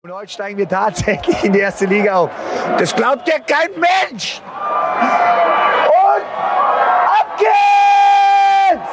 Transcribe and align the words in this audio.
Und 0.00 0.12
heute 0.12 0.30
steigen 0.32 0.58
wir 0.58 0.68
tatsächlich 0.68 1.42
in 1.42 1.52
die 1.52 1.58
erste 1.58 1.84
Liga 1.86 2.14
auf. 2.14 2.30
Das 2.78 2.94
glaubt 2.94 3.26
ja 3.26 3.40
kein 3.40 3.70
Mensch. 3.80 4.40
Und 5.88 6.24
ab 7.04 7.36
geht's! 7.36 8.92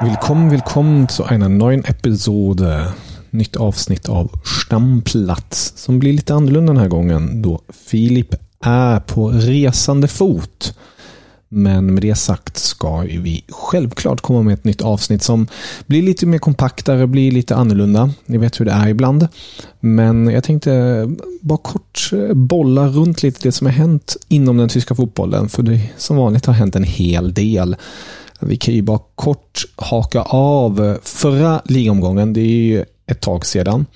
Willkommen, 0.00 0.50
willkommen 0.50 1.08
zu 1.08 1.24
einer 1.24 1.48
neuen 1.48 1.86
episode. 1.86 2.92
Nytt 3.30 3.56
avsnitt 3.56 4.10
av 4.10 4.28
Stamplats 4.42 5.72
som 5.76 5.98
blir 5.98 6.12
lite 6.12 6.34
annorlunda 6.34 6.74
den 6.74 6.82
här 6.82 6.88
gången 6.88 7.42
då 7.42 7.62
Filip 7.86 8.34
är 8.60 9.00
på 9.00 9.28
resande 9.28 10.08
fot. 10.08 10.74
Men 11.48 11.94
med 11.94 12.02
det 12.02 12.14
sagt 12.14 12.56
ska 12.56 12.98
vi 12.98 13.44
självklart 13.48 14.20
komma 14.20 14.42
med 14.42 14.54
ett 14.54 14.64
nytt 14.64 14.82
avsnitt 14.82 15.22
som 15.22 15.46
blir 15.86 16.02
lite 16.02 16.26
mer 16.26 16.38
kompaktare, 16.38 17.06
blir 17.06 17.30
lite 17.30 17.56
annorlunda. 17.56 18.10
Ni 18.26 18.38
vet 18.38 18.60
hur 18.60 18.64
det 18.64 18.72
är 18.72 18.88
ibland. 18.88 19.28
Men 19.80 20.28
jag 20.28 20.44
tänkte 20.44 21.04
bara 21.40 21.58
kort 21.58 22.10
eh, 22.12 22.34
bolla 22.34 22.88
runt 22.88 23.22
lite 23.22 23.40
det 23.42 23.52
som 23.52 23.66
har 23.66 23.74
hänt 23.74 24.16
inom 24.28 24.56
den 24.56 24.68
tyska 24.68 24.94
fotbollen. 24.94 25.48
För 25.48 25.62
det 25.62 25.80
som 25.96 26.16
vanligt 26.16 26.46
har 26.46 26.54
hänt 26.54 26.76
en 26.76 26.84
hel 26.84 27.34
del. 27.34 27.76
Vi 28.40 28.56
kan 28.56 28.74
ju 28.74 28.82
bara 28.82 29.00
kort 29.14 29.64
haka 29.76 30.22
av 30.22 30.98
förra 31.02 31.62
ligomgången. 31.64 32.32
Det 32.32 32.40
är 32.40 32.44
ju 32.44 32.84
ett 33.06 33.20
tag 33.20 33.46
sedan. 33.46 33.86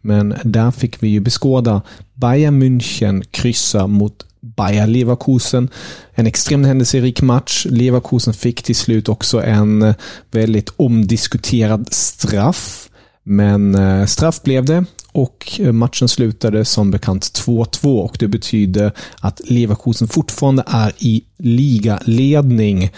Men 0.00 0.34
där 0.44 0.70
fick 0.70 1.02
vi 1.02 1.08
ju 1.08 1.20
beskåda 1.20 1.82
Bayern 2.14 2.62
München 2.62 3.24
kryssa 3.30 3.86
mot 3.86 4.26
Bayer 4.40 4.86
Leverkusen. 4.86 5.68
En 6.14 6.26
extremt 6.26 6.66
händelserik 6.66 7.22
match. 7.22 7.66
Leverkusen 7.70 8.34
fick 8.34 8.62
till 8.62 8.76
slut 8.76 9.08
också 9.08 9.42
en 9.42 9.94
väldigt 10.30 10.72
omdiskuterad 10.76 11.88
straff. 11.92 12.88
Men 13.22 13.74
eh, 13.74 14.06
straff 14.06 14.42
blev 14.42 14.64
det 14.64 14.84
och 15.12 15.60
matchen 15.72 16.08
slutade 16.08 16.64
som 16.64 16.90
bekant 16.90 17.24
2-2 17.24 18.02
och 18.02 18.16
det 18.20 18.28
betyder 18.28 18.92
att 19.20 19.40
Leverkusen 19.44 20.08
fortfarande 20.08 20.62
är 20.66 20.92
i 20.98 21.24
ligaledning. 21.38 22.90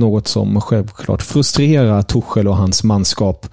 Något 0.00 0.28
som 0.28 0.60
självklart 0.60 1.22
frustrerar 1.22 2.02
Tuchel 2.02 2.48
och 2.48 2.56
hans 2.56 2.84
manskap. 2.84 3.46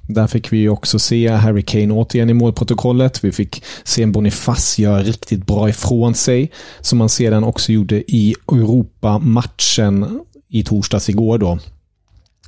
Där 0.00 0.26
fick 0.26 0.52
vi 0.52 0.68
också 0.68 0.98
se 0.98 1.28
Harry 1.28 1.62
Kane 1.62 1.92
återigen 1.92 2.30
i 2.30 2.34
målprotokollet. 2.34 3.24
Vi 3.24 3.32
fick 3.32 3.62
se 3.84 4.02
en 4.02 4.12
Boniface 4.12 4.82
göra 4.82 5.02
riktigt 5.02 5.46
bra 5.46 5.68
ifrån 5.68 6.14
sig. 6.14 6.50
Som 6.80 6.98
man 6.98 7.08
sedan 7.08 7.44
också 7.44 7.72
gjorde 7.72 8.12
i 8.12 8.34
Europa-matchen 8.52 10.20
i 10.48 10.64
torsdags 10.64 11.08
igår 11.08 11.38
då. 11.38 11.58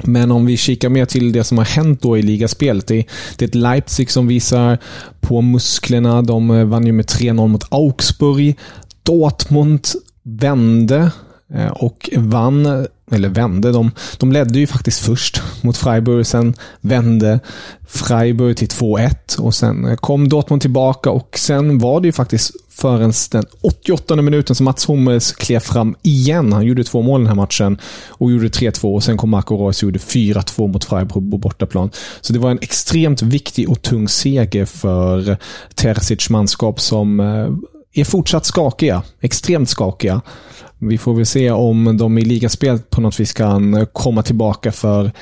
Men 0.03 0.31
om 0.31 0.47
vi 0.47 0.57
kikar 0.57 0.89
mer 0.89 1.05
till 1.05 1.33
det 1.33 1.45
som 1.45 1.59
har 1.59 1.65
hänt 1.65 2.03
då 2.03 2.19
i 2.19 2.23
ligaspelet. 2.23 2.87
Det, 2.87 3.07
det 3.37 3.45
är 3.45 3.49
ett 3.49 3.55
Leipzig 3.55 4.11
som 4.11 4.27
visar 4.27 4.79
på 5.21 5.41
musklerna. 5.41 6.23
De 6.23 6.51
eh, 6.51 6.65
vann 6.65 6.87
ju 6.87 6.93
med 6.93 7.07
3-0 7.07 7.49
mot 7.49 7.65
Augsburg. 7.69 8.59
Dortmund 9.03 9.87
vände 10.23 11.11
Eh, 11.55 11.69
och 11.69 12.11
vann 12.17 12.87
eller 13.11 13.29
vände, 13.29 13.73
de, 13.73 13.91
de 14.19 14.33
ledde 14.33 14.59
ju 14.59 14.67
faktiskt 14.67 15.01
först 15.01 15.43
mot 15.61 15.77
Freiburg. 15.77 16.27
Sen 16.27 16.55
vände 16.81 17.41
Freiburg 17.89 18.57
till 18.57 18.69
2-1 18.69 19.41
och 19.41 19.55
sen 19.55 19.85
eh, 19.85 19.97
kom 19.97 20.29
Dortmund 20.29 20.63
tillbaka 20.63 21.11
och 21.11 21.39
sen 21.39 21.79
var 21.79 22.01
det 22.01 22.09
ju 22.09 22.13
faktiskt 22.13 22.51
förrän 22.71 23.13
den 23.31 23.45
88 23.61 24.17
minuten 24.17 24.57
som 24.57 24.65
Mats 24.65 24.89
Hummels 24.89 25.33
klev 25.33 25.61
fram 25.61 25.97
igen. 26.03 26.53
Han 26.53 26.67
gjorde 26.67 26.85
två 26.85 27.03
mål 27.03 27.21
den 27.21 27.29
här 27.29 27.35
matchen 27.35 27.79
och 28.09 28.31
gjorde 28.31 28.49
3-2 28.49 28.95
och 28.95 29.05
sen 29.05 29.17
kom 29.17 29.31
Marco 29.31 29.57
Reus 29.57 29.83
och 29.83 29.87
gjorde 29.87 29.99
4-2 29.99 30.69
mot 30.73 30.85
Freiburg 30.85 31.13
på 31.13 31.21
bortaplan. 31.21 31.91
Så 32.21 32.33
det 32.33 32.39
var 32.39 32.51
en 32.51 32.59
extremt 32.63 33.23
viktig 33.23 33.71
och 33.71 33.83
tung 33.83 34.09
seger 34.09 34.65
för 34.65 35.37
Terzic 35.75 36.31
manskap 36.31 36.81
som 36.81 37.21
eh, 37.21 37.49
är 38.01 38.05
fortsatt 38.05 38.45
skakiga. 38.45 39.03
Extremt 39.21 39.69
skakiga. 39.69 40.21
Vi 40.79 40.99
får 40.99 41.15
väl 41.15 41.27
se 41.27 41.51
om 41.51 41.97
de 41.97 42.19
i 42.19 42.25
ligaspel 42.25 42.79
på 42.79 43.01
något 43.01 43.21
vis 43.21 43.33
kan 43.33 43.87
komma 43.93 44.23
tillbaka 44.23 44.73
för 44.73 45.13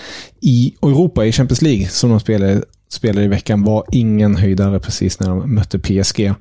i 0.41 0.75
Europa, 0.83 1.27
i 1.27 1.33
Champions 1.33 1.63
League, 1.63 1.89
som 1.89 2.11
de 2.11 2.21
spelade, 2.21 2.63
spelade 2.89 3.25
i 3.25 3.29
veckan, 3.29 3.63
var 3.63 3.85
ingen 3.93 4.37
höjdare 4.37 4.81
precis 4.81 5.21
när 5.21 5.29
de 5.29 5.55
mötte 5.55 5.79
PSG. 5.79 6.33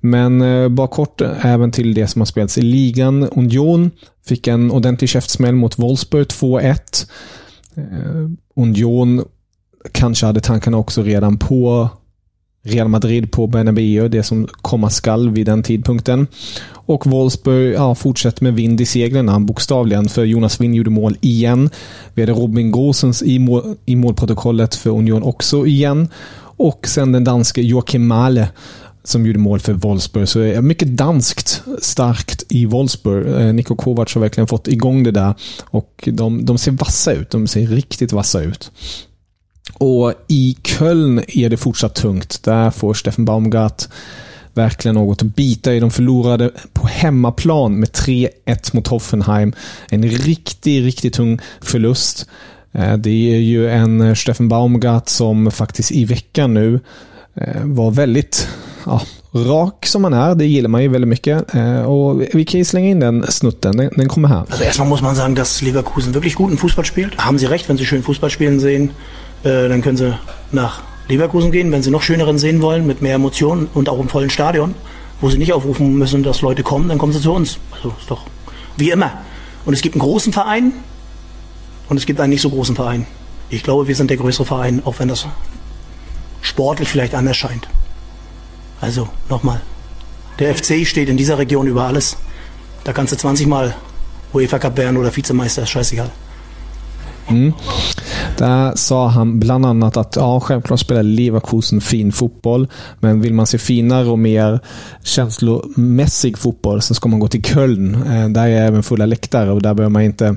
Men 0.00 0.42
eh, 0.42 0.68
bara 0.68 0.88
kort 0.88 1.20
eh, 1.20 1.46
även 1.46 1.72
till 1.72 1.94
det 1.94 2.06
som 2.06 2.20
har 2.20 2.26
spelats 2.26 2.58
i 2.58 2.62
ligan. 2.62 3.28
Union 3.28 3.90
fick 4.26 4.46
en 4.46 4.70
ordentlig 4.70 5.10
käftsmäll 5.10 5.54
mot 5.54 5.78
Wolfsburg 5.78 6.26
2-1. 6.26 7.06
Eh, 7.76 8.30
Union 8.56 9.24
kanske 9.92 10.26
hade 10.26 10.40
tankarna 10.40 10.76
också 10.76 11.02
redan 11.02 11.38
på 11.38 11.88
Real 12.64 12.88
Madrid 12.88 13.32
på 13.32 13.46
Bernabéu, 13.46 14.08
det 14.08 14.22
som 14.22 14.48
komma 14.52 14.90
skall 14.90 15.30
vid 15.30 15.46
den 15.46 15.62
tidpunkten. 15.62 16.26
Och 16.86 17.06
Wolfsburg 17.06 17.74
ja, 17.74 17.94
fortsätter 17.94 18.44
med 18.44 18.54
vind 18.54 18.80
i 18.80 18.86
seglen, 18.86 19.46
bokstavligen, 19.46 20.08
för 20.08 20.24
Jonas 20.24 20.60
Wind 20.60 20.74
gjorde 20.74 20.90
mål 20.90 21.16
igen. 21.20 21.70
Vi 22.14 22.22
hade 22.22 22.32
Robin 22.32 22.70
Gosens 22.70 23.22
i, 23.22 23.38
mål, 23.38 23.76
i 23.86 23.96
målprotokollet 23.96 24.74
för 24.74 24.90
Union 24.90 25.22
också 25.22 25.66
igen. 25.66 26.08
Och 26.56 26.88
sen 26.88 27.12
den 27.12 27.24
danske 27.24 27.62
Joakim 27.62 28.06
Male 28.06 28.48
som 29.04 29.26
gjorde 29.26 29.38
mål 29.38 29.60
för 29.60 29.72
Wolfsburg. 29.72 30.28
Så 30.28 30.40
är 30.40 30.60
mycket 30.60 30.88
danskt 30.88 31.62
starkt 31.82 32.44
i 32.48 32.66
Wolfsburg. 32.66 33.26
Eh, 33.26 33.54
Niko 33.54 33.76
Kovac 33.76 34.14
har 34.14 34.20
verkligen 34.20 34.46
fått 34.46 34.68
igång 34.68 35.02
det 35.02 35.10
där. 35.10 35.34
Och 35.64 36.08
de, 36.12 36.44
de 36.44 36.58
ser 36.58 36.72
vassa 36.72 37.12
ut. 37.12 37.30
De 37.30 37.46
ser 37.46 37.66
riktigt 37.66 38.12
vassa 38.12 38.42
ut. 38.42 38.70
Och 39.74 40.12
i 40.28 40.56
Köln 40.62 41.22
är 41.28 41.48
det 41.48 41.56
fortsatt 41.56 41.94
tungt. 41.94 42.42
Där 42.42 42.70
får 42.70 42.94
Steffen 42.94 43.24
Baumgart 43.24 43.88
verkligen 44.54 44.94
något 44.94 45.22
att 45.22 45.36
bita 45.36 45.74
i. 45.74 45.80
De 45.80 45.90
förlorade 45.90 46.50
på 46.72 46.86
hemmaplan 46.86 47.80
med 47.80 47.88
3-1 47.88 48.30
mot 48.72 48.86
Hoffenheim. 48.86 49.52
En 49.90 50.02
riktigt, 50.02 50.84
riktigt 50.84 51.14
tung 51.14 51.40
förlust. 51.60 52.26
Eh, 52.72 52.96
det 52.96 53.34
är 53.34 53.38
ju 53.38 53.70
en 53.70 54.00
eh, 54.00 54.14
Steffen 54.14 54.48
Baumgart 54.48 55.08
som 55.08 55.50
faktiskt 55.50 55.92
i 55.92 56.04
veckan 56.04 56.54
nu 56.54 56.80
eh, 57.34 57.64
var 57.64 57.90
väldigt 57.90 58.48
ja, 58.86 59.02
rak 59.32 59.86
som 59.86 60.04
han 60.04 60.12
är. 60.12 60.34
Det 60.34 60.46
gillar 60.46 60.68
man 60.68 60.82
ju 60.82 60.88
väldigt 60.88 61.08
mycket. 61.08 61.44
Och 61.86 62.22
vi 62.34 62.44
kan 62.44 62.58
ju 62.58 62.64
slänga 62.64 62.88
in 62.88 63.00
den 63.00 63.26
snutten. 63.28 63.76
Den, 63.76 63.90
den 63.96 64.08
kommer 64.08 64.28
här. 64.28 64.44
Först 64.48 64.62
erstmal 64.62 64.88
muss 64.88 65.02
man 65.02 65.16
sagen, 65.16 65.34
dass 65.34 65.62
Leverkusen 65.62 66.14
wirklich 66.14 66.34
guten 66.34 66.56
Fußball 66.56 66.84
spielt. 66.84 67.18
Haben 67.18 67.38
Sie 67.38 67.46
recht, 67.46 67.68
wenn 67.68 67.78
Sie 67.78 67.86
schön 67.86 68.02
Fußball 68.02 68.30
spielen 68.30 68.60
sehen, 68.60 68.90
kan 69.42 69.68
dann 69.68 69.82
können 69.82 69.96
Sie 69.96 70.12
nach 70.50 70.91
Leverkusen 71.12 71.52
gehen, 71.52 71.70
wenn 71.72 71.82
Sie 71.82 71.90
noch 71.90 72.02
schöneren 72.02 72.38
sehen 72.38 72.62
wollen, 72.62 72.86
mit 72.86 73.02
mehr 73.02 73.16
Emotionen 73.16 73.68
und 73.74 73.88
auch 73.90 74.00
im 74.00 74.08
vollen 74.08 74.30
Stadion, 74.30 74.74
wo 75.20 75.28
Sie 75.28 75.36
nicht 75.36 75.52
aufrufen 75.52 75.98
müssen, 75.98 76.22
dass 76.22 76.40
Leute 76.40 76.62
kommen, 76.62 76.88
dann 76.88 76.96
kommen 76.96 77.12
Sie 77.12 77.20
zu 77.20 77.32
uns. 77.32 77.58
Also 77.70 77.94
ist 78.00 78.10
doch 78.10 78.22
wie 78.76 78.90
immer. 78.90 79.12
Und 79.66 79.74
es 79.74 79.82
gibt 79.82 79.94
einen 79.94 80.02
großen 80.02 80.32
Verein 80.32 80.72
und 81.88 81.98
es 81.98 82.06
gibt 82.06 82.18
einen 82.20 82.30
nicht 82.30 82.40
so 82.40 82.48
großen 82.48 82.74
Verein. 82.74 83.06
Ich 83.50 83.62
glaube, 83.62 83.86
wir 83.86 83.94
sind 83.94 84.08
der 84.08 84.16
größere 84.16 84.46
Verein, 84.46 84.80
auch 84.86 84.98
wenn 84.98 85.08
das 85.08 85.26
sportlich 86.40 86.88
vielleicht 86.88 87.14
anders 87.14 87.36
scheint. 87.36 87.68
Also 88.80 89.08
nochmal, 89.28 89.60
der 90.38 90.54
FC 90.54 90.86
steht 90.86 91.10
in 91.10 91.18
dieser 91.18 91.38
Region 91.38 91.66
über 91.66 91.84
alles. 91.84 92.16
Da 92.84 92.92
kannst 92.92 93.12
du 93.12 93.16
20 93.16 93.46
Mal 93.46 93.74
UEFA 94.32 94.58
Cup 94.58 94.78
werden 94.78 94.96
oder 94.96 95.14
Vizemeister, 95.14 95.62
ist 95.62 95.70
scheißegal. 95.70 96.10
Mm. 97.28 97.50
Där 98.38 98.72
sa 98.76 99.08
han 99.08 99.40
bland 99.40 99.66
annat 99.66 99.96
att 99.96 100.16
ja, 100.16 100.40
självklart 100.40 100.80
spelar 100.80 101.02
Leverkusen 101.02 101.80
fin 101.80 102.12
fotboll, 102.12 102.68
men 103.00 103.20
vill 103.20 103.34
man 103.34 103.46
se 103.46 103.58
finare 103.58 104.08
och 104.08 104.18
mer 104.18 104.60
känslomässig 105.02 106.38
fotboll 106.38 106.82
så 106.82 106.94
ska 106.94 107.08
man 107.08 107.20
gå 107.20 107.28
till 107.28 107.42
Köln. 107.42 107.94
Eh, 107.94 108.28
där 108.28 108.48
är 108.48 108.66
även 108.66 108.82
fulla 108.82 109.06
läktare 109.06 109.50
och 109.50 109.62
där 109.62 109.74
behöver 109.74 109.92
man 109.92 110.02
inte 110.02 110.36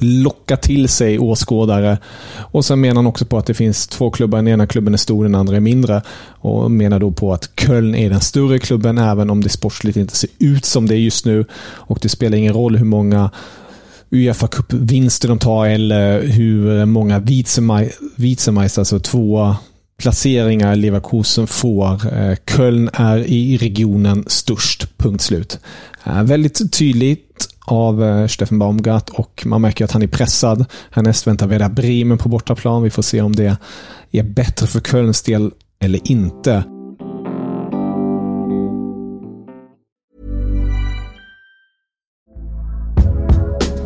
locka 0.00 0.56
till 0.56 0.88
sig 0.88 1.18
åskådare. 1.18 1.98
Och 2.36 2.64
sen 2.64 2.80
menar 2.80 2.94
han 2.94 3.06
också 3.06 3.24
på 3.24 3.38
att 3.38 3.46
det 3.46 3.54
finns 3.54 3.86
två 3.86 4.10
klubbar. 4.10 4.38
Den 4.38 4.48
ena 4.48 4.66
klubben 4.66 4.94
är 4.94 4.98
stor, 4.98 5.24
den 5.24 5.34
andra 5.34 5.56
är 5.56 5.60
mindre. 5.60 6.02
Och 6.28 6.70
menar 6.70 6.98
då 6.98 7.10
på 7.10 7.32
att 7.32 7.50
Köln 7.56 7.94
är 7.94 8.10
den 8.10 8.20
större 8.20 8.58
klubben, 8.58 8.98
även 8.98 9.30
om 9.30 9.42
det 9.42 9.48
sportsligt 9.48 9.96
inte 9.96 10.16
ser 10.16 10.30
ut 10.38 10.64
som 10.64 10.86
det 10.86 10.94
är 10.94 10.98
just 10.98 11.26
nu. 11.26 11.44
Och 11.62 11.98
det 12.02 12.08
spelar 12.08 12.38
ingen 12.38 12.52
roll 12.52 12.76
hur 12.76 12.84
många 12.84 13.30
Uefa 14.10 14.48
Cup-vinster 14.48 15.28
de 15.28 15.38
tar 15.38 15.66
eller 15.66 16.22
hur 16.22 16.84
många 16.84 17.18
Vietsemeister, 18.16 18.80
alltså 18.80 19.00
två 19.00 19.56
placeringar 19.98 20.76
Leverkusen 20.76 21.46
får. 21.46 22.14
Eh, 22.14 22.36
Köln 22.56 22.90
är 22.92 23.18
i 23.18 23.56
regionen 23.56 24.24
störst, 24.26 24.98
punkt 24.98 25.22
slut. 25.22 25.58
Eh, 26.04 26.22
väldigt 26.22 26.72
tydligt 26.72 27.48
av 27.64 28.04
eh, 28.04 28.26
Steffen 28.26 28.58
Baumgart 28.58 29.08
och 29.08 29.42
man 29.46 29.60
märker 29.60 29.84
att 29.84 29.92
han 29.92 30.02
är 30.02 30.06
pressad. 30.06 30.64
Härnäst 30.90 31.26
väntar 31.26 31.46
Werder 31.46 31.68
Bremen 31.68 32.18
på 32.18 32.28
bortaplan. 32.28 32.82
Vi 32.82 32.90
får 32.90 33.02
se 33.02 33.20
om 33.20 33.36
det 33.36 33.56
är 34.10 34.22
bättre 34.22 34.66
för 34.66 34.80
Kölns 34.80 35.22
del 35.22 35.50
eller 35.80 36.10
inte. 36.10 36.64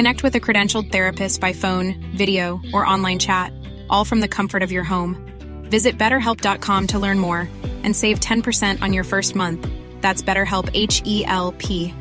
Connect 0.00 0.22
with 0.22 0.36
a 0.36 0.40
credentialed 0.40 0.90
therapist 0.90 1.42
by 1.42 1.52
phone, 1.52 1.94
video, 2.16 2.58
or 2.72 2.86
online 2.86 3.18
chat, 3.18 3.52
all 3.90 4.06
from 4.06 4.20
the 4.20 4.28
comfort 4.28 4.62
of 4.62 4.72
your 4.72 4.82
home. 4.82 5.14
Visit 5.70 5.98
betterhelp.com 5.98 6.86
to 6.86 6.98
learn 6.98 7.18
more 7.18 7.48
and 7.84 7.94
save 7.94 8.18
10% 8.18 8.82
on 8.82 8.94
your 8.94 9.04
first 9.04 9.34
month. 9.34 9.68
That's 10.00 10.22
BetterHelp 10.22 10.70
H 10.72 11.02
E 11.04 11.24
L 11.26 11.54
P. 11.58 11.92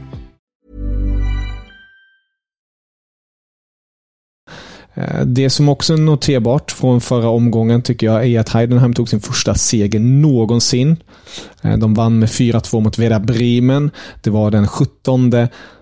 Eh, 4.93 5.25
det 5.25 5.49
som 5.49 5.69
också 5.69 5.93
är 5.93 5.97
noterbart 5.97 6.71
från 6.71 7.01
förra 7.01 7.29
omgången 7.29 7.81
tycker 7.81 8.07
jag 8.07 8.25
är 8.25 8.39
att 8.39 8.49
Heidenheim 8.49 8.93
tog 8.93 9.09
sin 9.09 9.21
första 9.21 9.55
seger 9.55 9.99
någonsin. 9.99 10.97
Eh, 11.61 11.77
de 11.77 11.93
vann 11.93 12.19
med 12.19 12.29
4-2 12.29 12.79
mot 12.79 12.97
Werder 12.97 13.19
Bremen. 13.19 13.91
Det 14.21 14.29
var 14.29 14.51
den 14.51 14.67
17 14.67 15.29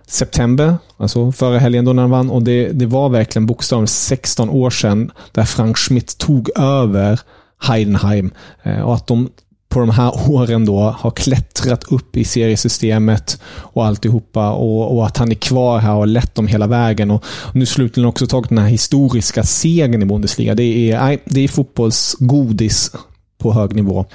september, 0.08 0.78
alltså 0.98 1.32
förra 1.32 1.60
helgen 1.60 1.86
då 1.86 1.94
när 1.94 2.02
han 2.02 2.12
vann. 2.12 2.30
Och 2.30 2.44
det, 2.44 2.68
det 2.68 2.86
var 2.86 3.10
verkligen 3.10 3.46
bokstavligen 3.46 3.88
16 3.88 4.50
år 4.50 4.70
sedan 4.70 5.12
där 5.32 5.46
Frank 5.46 5.78
Schmidt 5.78 6.18
tog 6.18 6.50
över 6.60 7.20
Heidenheim. 7.60 8.32
Eh, 8.64 8.82
och 8.82 8.96
att 8.96 9.08
de 9.08 9.30
på 9.70 9.80
de 9.80 9.90
här 9.90 10.32
åren 10.32 10.66
då 10.66 10.80
har 10.80 11.12
klättrat 11.12 11.84
upp 11.84 12.18
i 12.18 12.24
seriesystemet 12.24 13.42
och 13.48 13.86
alltihopa 13.86 14.52
och, 14.52 14.98
och 14.98 15.06
att 15.06 15.18
han 15.18 15.32
är 15.32 15.36
kvar 15.36 15.80
här 15.80 15.92
och 15.92 15.98
har 15.98 16.06
lett 16.06 16.36
dem 16.36 16.48
hela 16.48 16.68
vägen. 16.68 17.12
Och, 17.12 17.24
och 17.26 17.56
nu 17.56 17.66
slutligen 17.66 18.10
också 18.10 18.28
tagit 18.28 18.50
den 18.50 18.58
här 18.58 18.68
historiska 18.68 19.44
segern 19.44 20.02
i 20.02 20.06
Bundesliga. 20.06 20.56
Det 20.56 20.92
är, 20.92 21.20
det 21.26 21.42
är 21.42 21.48
fotbollsgodis 21.48 22.92
på 23.38 23.54
hög 23.54 23.76
nivå. 23.76 24.06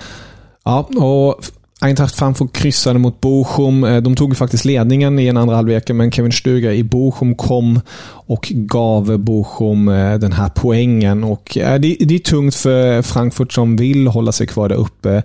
Ja, 0.64 0.78
och 0.80 1.44
Eintracht 1.82 2.14
Frankfurt 2.14 2.52
kryssade 2.52 2.98
mot 2.98 3.20
Bochum. 3.20 3.84
Eh, 3.84 4.02
de 4.02 4.14
tog 4.14 4.36
faktiskt 4.36 4.64
ledningen 4.64 5.18
i 5.18 5.26
en 5.26 5.36
andra 5.36 5.56
halvlek, 5.56 5.90
men 5.90 6.12
Kevin 6.12 6.32
Stuga 6.32 6.72
i 6.72 6.82
Bochum 6.84 7.34
kom 7.34 7.80
och 8.26 8.52
gav 8.54 9.18
Bochum 9.18 9.88
eh, 9.88 10.18
den 10.18 10.32
här 10.32 10.50
poängen. 10.54 11.24
Och 11.24 11.58
eh, 11.58 11.80
det, 11.80 12.02
är 12.02 12.18
tungt 12.18 12.54
för 12.54 13.02
Frankfurt 13.02 13.52
som 13.52 13.76
vill 13.76 14.06
hålla 14.06 14.32
sig 14.32 14.46
kvar 14.46 14.68
där 14.68 14.76
uppe 14.76 15.22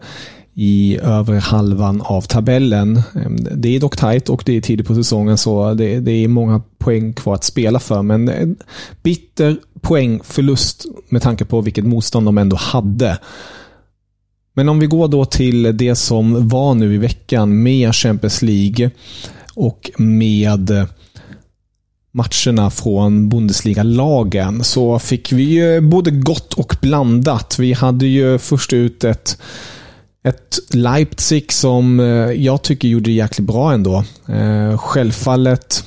i 0.53 0.99
övre 1.03 1.37
halvan 1.37 2.01
av 2.01 2.21
tabellen. 2.21 3.01
Ehm, 3.15 3.35
det 3.55 3.75
är 3.75 3.79
dock 3.79 3.97
tajt 3.97 4.29
och 4.29 4.43
det 4.45 4.57
är 4.57 4.61
tidigt 4.61 4.87
på 4.87 4.95
säsongen 4.95 5.37
så 5.37 5.73
det, 5.73 5.99
det, 5.99 6.11
är 6.11 6.27
många 6.27 6.61
poäng 6.77 7.13
kvar 7.13 7.35
att 7.35 7.43
spela 7.43 7.79
för. 7.79 8.01
Men 8.01 8.55
bitter 9.03 9.57
poängförlust 9.81 10.85
med 11.09 11.21
tanke 11.21 11.45
på 11.45 11.61
vilket 11.61 11.85
motstånd 11.85 12.27
de 12.27 12.37
ändå 12.37 12.55
hade. 12.55 13.17
Men 14.57 14.69
om 14.69 14.79
vi 14.79 14.87
går 14.87 15.07
då 15.07 15.25
till 15.25 15.77
det 15.77 15.95
som 15.95 16.47
var 16.47 16.73
nu 16.73 16.93
i 16.93 16.97
veckan 16.97 17.63
med 17.63 17.95
Champions 17.95 18.41
League 18.41 18.91
och 19.53 19.91
med 19.97 20.87
matcherna 22.11 22.69
från 22.69 23.29
Bundesliga-lagen 23.29 24.63
så 24.63 24.99
fick 24.99 25.31
vi 25.31 25.43
ju 25.43 25.81
både 25.81 26.11
gott 26.11 26.53
och 26.53 26.75
blandat. 26.81 27.59
Vi 27.59 27.73
hade 27.73 28.05
ju 28.05 28.37
först 28.37 28.73
ut 28.73 29.03
ett, 29.03 29.37
ett 30.23 30.59
Leipzig 30.73 31.51
som 31.51 31.99
eh, 31.99 32.05
jag 32.31 32.61
tycker 32.61 32.87
gjorde 32.87 33.09
det 33.09 33.15
jäkligt 33.15 33.47
bra 33.47 33.73
ändå. 33.73 34.03
Eh, 34.27 34.77
självfallet 34.77 35.83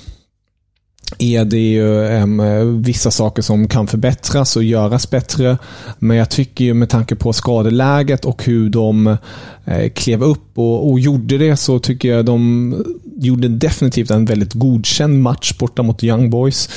är 1.18 1.44
det 1.44 1.58
ju 1.58 1.84
um, 2.22 2.82
vissa 2.82 3.10
saker 3.10 3.42
som 3.42 3.68
kan 3.68 3.86
förbättras 3.86 4.56
och 4.56 4.64
göras 4.64 5.10
bättre. 5.10 5.58
Men 5.98 6.16
jag 6.16 6.30
tycker 6.30 6.64
ju 6.64 6.74
med 6.74 6.88
tanke 6.88 7.16
på 7.16 7.32
skadeläget 7.32 8.24
och 8.24 8.44
hur 8.44 8.70
de 8.70 9.06
uh, 9.06 9.88
klev 9.94 10.22
upp 10.22 10.58
och, 10.58 10.90
och, 10.90 11.00
gjorde 11.00 11.38
det 11.38 11.56
så 11.56 11.78
tycker 11.78 12.08
jag 12.08 12.24
de 12.24 12.74
gjorde 13.16 13.48
definitivt 13.48 14.10
en 14.10 14.24
väldigt 14.24 14.52
godkänd 14.52 15.22
match 15.22 15.52
borta 15.58 15.82
mot 15.82 16.04
Young 16.04 16.30
Boys. 16.30 16.68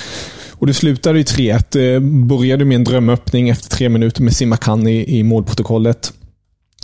Och 0.51 0.67
det 0.67 0.73
slutade 0.73 1.19
i 1.19 1.23
3-1. 1.23 1.93
Eh, 1.93 1.99
började 2.25 2.65
med 2.65 2.75
en 2.75 2.83
drömöppning 2.83 3.49
efter 3.49 3.69
tre 3.69 3.89
minuter 3.89 4.21
med 4.23 4.33
Simakan 4.33 4.87
i, 4.87 5.19
i 5.19 5.23
målprotokollet. 5.23 6.13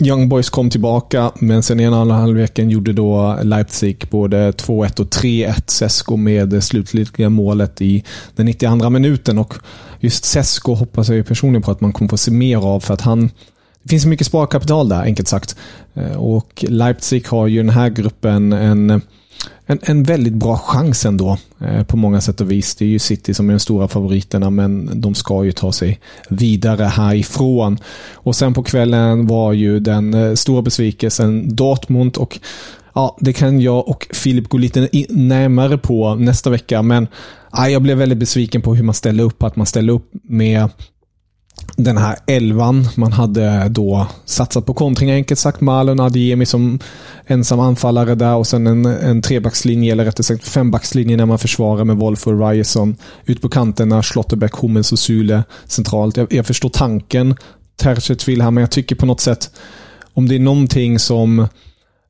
Young 0.02 0.28
Boys 0.28 0.50
kom 0.50 0.70
tillbaka, 0.70 1.32
men 1.34 1.62
sen 1.62 1.80
i 1.80 1.82
en 1.82 1.94
andra 1.94 2.14
halvleken 2.14 2.70
gjorde 2.70 2.92
då 2.92 3.38
Leipzig 3.42 4.06
både 4.10 4.50
2-1 4.50 5.00
och 5.00 5.06
3-1. 5.06 5.62
Sesko 5.66 6.16
med 6.16 6.48
det 6.48 6.60
slutliga 6.60 7.28
målet 7.28 7.80
i 7.80 8.04
den 8.36 8.46
92 8.46 8.90
minuten. 8.90 9.38
Och 9.38 9.54
just 10.00 10.24
Sesko 10.24 10.74
hoppas 10.74 11.08
jag 11.08 11.26
personligen 11.26 11.62
på 11.62 11.70
att 11.70 11.80
man 11.80 11.92
kommer 11.92 12.08
få 12.08 12.16
se 12.16 12.30
mer 12.30 12.56
av, 12.56 12.80
för 12.80 12.94
att 12.94 13.00
han 13.00 13.30
det 13.82 13.88
finns 13.88 14.06
mycket 14.06 14.26
sparkapital 14.26 14.88
där, 14.88 15.02
enkelt 15.02 15.28
sagt. 15.28 15.56
Eh, 15.94 16.16
och 16.16 16.64
Leipzig 16.68 17.26
har 17.28 17.46
ju 17.46 17.56
den 17.56 17.70
här 17.70 17.88
gruppen 17.88 18.52
en 18.52 19.02
en, 19.70 19.78
en 19.82 20.02
väldigt 20.02 20.32
bra 20.32 20.58
chans 20.58 21.06
ändå 21.06 21.38
eh, 21.60 21.82
på 21.84 21.96
många 21.96 22.20
sätt 22.20 22.40
och 22.40 22.50
vis. 22.50 22.74
Det 22.74 22.84
är 22.84 22.88
ju 22.88 22.98
City 22.98 23.34
som 23.34 23.48
är 23.48 23.52
de 23.52 23.60
stora 23.60 23.88
favoriterna 23.88 24.50
men 24.50 25.00
de 25.00 25.14
ska 25.14 25.44
ju 25.44 25.52
ta 25.52 25.72
sig 25.72 26.00
vidare 26.28 26.84
härifrån. 26.84 27.78
Och 28.12 28.36
sen 28.36 28.54
på 28.54 28.62
kvällen 28.62 29.26
var 29.26 29.52
ju 29.52 29.80
den 29.80 30.14
eh, 30.14 30.34
stora 30.34 30.62
besvikelsen 30.62 31.56
Dortmund 31.56 32.16
och 32.16 32.38
ja, 32.94 33.16
det 33.20 33.32
kan 33.32 33.60
jag 33.60 33.88
och 33.88 34.06
Filip 34.10 34.48
gå 34.48 34.58
lite 34.58 34.88
närmare 35.08 35.78
på 35.78 36.14
nästa 36.14 36.50
vecka 36.50 36.82
men 36.82 37.08
ja, 37.52 37.68
jag 37.68 37.82
blev 37.82 37.98
väldigt 37.98 38.18
besviken 38.18 38.62
på 38.62 38.74
hur 38.74 38.84
man 38.84 38.94
ställde 38.94 39.22
upp. 39.22 39.42
Att 39.42 39.56
man 39.56 39.66
ställde 39.66 39.92
upp 39.92 40.10
med 40.22 40.68
den 41.76 41.98
här 41.98 42.16
elvan. 42.26 42.88
Man 42.96 43.12
hade 43.12 43.68
då 43.68 44.06
satsat 44.24 44.66
på 44.66 44.74
kontring, 44.74 45.10
enkelt 45.10 45.40
sagt. 45.40 45.60
Malon 45.60 46.00
Adiemi 46.00 46.46
som 46.46 46.78
ensam 47.26 47.60
anfallare 47.60 48.14
där 48.14 48.34
och 48.34 48.46
sen 48.46 48.66
en, 48.66 48.86
en 48.86 49.22
trebackslinje, 49.22 49.92
eller 49.92 50.04
rättare 50.04 50.24
sagt 50.24 50.48
fembackslinje 50.48 51.16
när 51.16 51.26
man 51.26 51.38
försvarar 51.38 51.84
med 51.84 51.96
Wolf 51.96 52.26
och 52.26 52.48
Ryerson. 52.48 52.96
Ut 53.24 53.42
på 53.42 53.48
kanterna, 53.48 54.02
Schlotterbeck, 54.02 54.54
Hummels 54.54 54.92
och 54.92 54.98
Sule 54.98 55.44
centralt. 55.66 56.16
Jag, 56.16 56.32
jag 56.32 56.46
förstår 56.46 56.68
tanken. 56.68 57.36
Tercet 57.76 58.28
vill 58.28 58.42
här, 58.42 58.50
men 58.50 58.60
jag 58.60 58.70
tycker 58.70 58.96
på 58.96 59.06
något 59.06 59.20
sätt 59.20 59.50
om 60.14 60.28
det 60.28 60.34
är 60.34 60.38
någonting 60.38 60.98
som 60.98 61.48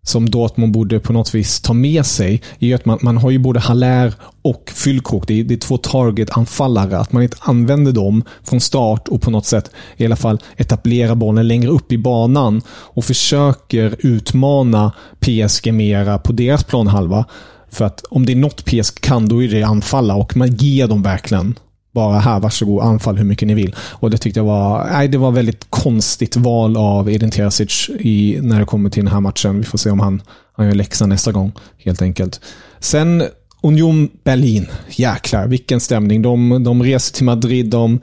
som 0.03 0.31
Dortmund 0.31 0.73
borde 0.73 1.01
på 1.01 1.13
något 1.13 1.35
vis 1.35 1.61
ta 1.61 1.73
med 1.73 2.07
sig 2.07 2.43
är 2.59 2.75
att 2.75 2.85
man, 2.85 2.99
man 3.03 3.17
har 3.17 3.31
ju 3.31 3.39
både 3.39 3.61
Haller 3.61 4.15
och 4.43 4.71
Fyllkrok. 4.75 5.27
Det 5.27 5.41
är, 5.41 5.45
det 5.45 5.55
är 5.55 5.59
två 5.59 5.77
target-anfallare. 5.77 6.99
Att 6.99 7.13
man 7.13 7.23
inte 7.23 7.37
använder 7.41 7.93
dem 7.93 8.23
från 8.45 8.61
start 8.61 9.09
och 9.09 9.23
på 9.23 9.31
något 9.31 9.47
sätt 9.47 9.71
i 9.97 10.05
alla 10.05 10.17
fall 10.17 10.39
etablerar 10.57 11.15
bollen 11.15 11.49
längre 11.49 11.71
upp 11.71 11.93
i 11.93 11.99
banan 11.99 12.63
och 12.69 13.05
försöker 13.05 13.97
utmana 13.99 14.93
PSG 15.21 15.75
mera 15.75 16.19
på 16.19 16.33
deras 16.33 16.65
planhalva. 16.65 17.25
För 17.71 17.85
att 17.85 18.05
om 18.11 18.27
det 18.27 18.33
är 18.33 18.37
något 18.37 18.65
PSG 18.65 19.01
kan, 19.01 19.29
då 19.29 19.43
är 19.43 19.49
det 19.49 19.63
anfalla 19.63 20.15
och 20.15 20.37
man 20.37 20.55
ger 20.57 20.87
dem 20.87 21.03
verkligen 21.03 21.55
bara 21.93 22.19
här, 22.19 22.41
varsågod, 22.41 22.83
anfall 22.83 23.17
hur 23.17 23.25
mycket 23.25 23.49
ni 23.49 23.55
vill. 23.55 23.77
Och 23.81 24.11
det 24.11 24.19
tyckte 24.19 24.41
jag 24.41 24.45
var, 24.45 24.89
nej, 24.93 25.09
det 25.09 25.19
var 25.19 25.31
väldigt 25.31 25.67
konstigt 25.71 26.37
val 26.37 26.77
av 26.77 27.11
Edin 27.11 27.31
Terzic 27.31 27.91
i, 27.99 28.39
när 28.43 28.59
det 28.59 28.67
kommer 28.67 28.91
till 28.91 29.05
den 29.05 29.13
här 29.13 29.21
matchen. 29.21 29.59
Vi 29.59 29.65
får 29.65 29.79
se 29.79 29.91
om 29.91 30.01
han, 30.01 30.23
han 30.53 30.67
gör 30.67 30.75
läxan 30.75 31.09
nästa 31.09 31.33
gång, 31.33 31.53
helt 31.79 32.03
enkelt. 32.03 32.41
Sen 32.79 33.23
Union 33.63 34.09
Berlin. 34.25 34.67
Jäklar, 34.91 35.47
vilken 35.47 35.81
stämning. 35.81 36.23
De, 36.23 36.65
de 36.65 36.83
reser 36.83 37.15
till 37.15 37.25
Madrid. 37.25 37.71
De, 37.71 38.01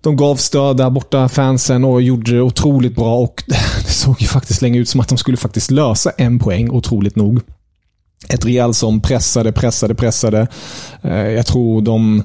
de 0.00 0.16
gav 0.16 0.36
stöd 0.36 0.76
där 0.76 0.90
borta, 0.90 1.28
fansen, 1.28 1.84
och 1.84 2.02
gjorde 2.02 2.32
det 2.32 2.42
otroligt 2.42 2.94
bra. 2.94 3.18
Och 3.18 3.44
Det 3.86 3.92
såg 3.92 4.22
ju 4.22 4.26
faktiskt 4.26 4.62
länge 4.62 4.78
ut 4.78 4.88
som 4.88 5.00
att 5.00 5.08
de 5.08 5.18
skulle 5.18 5.36
faktiskt 5.36 5.70
lösa 5.70 6.10
en 6.10 6.38
poäng, 6.38 6.70
otroligt 6.70 7.16
nog. 7.16 7.40
Ett 8.28 8.44
Real 8.44 8.74
som 8.74 9.00
pressade, 9.00 9.52
pressade, 9.52 9.94
pressade. 9.94 10.46
Eh, 11.02 11.28
jag 11.28 11.46
tror 11.46 11.82
de 11.82 12.22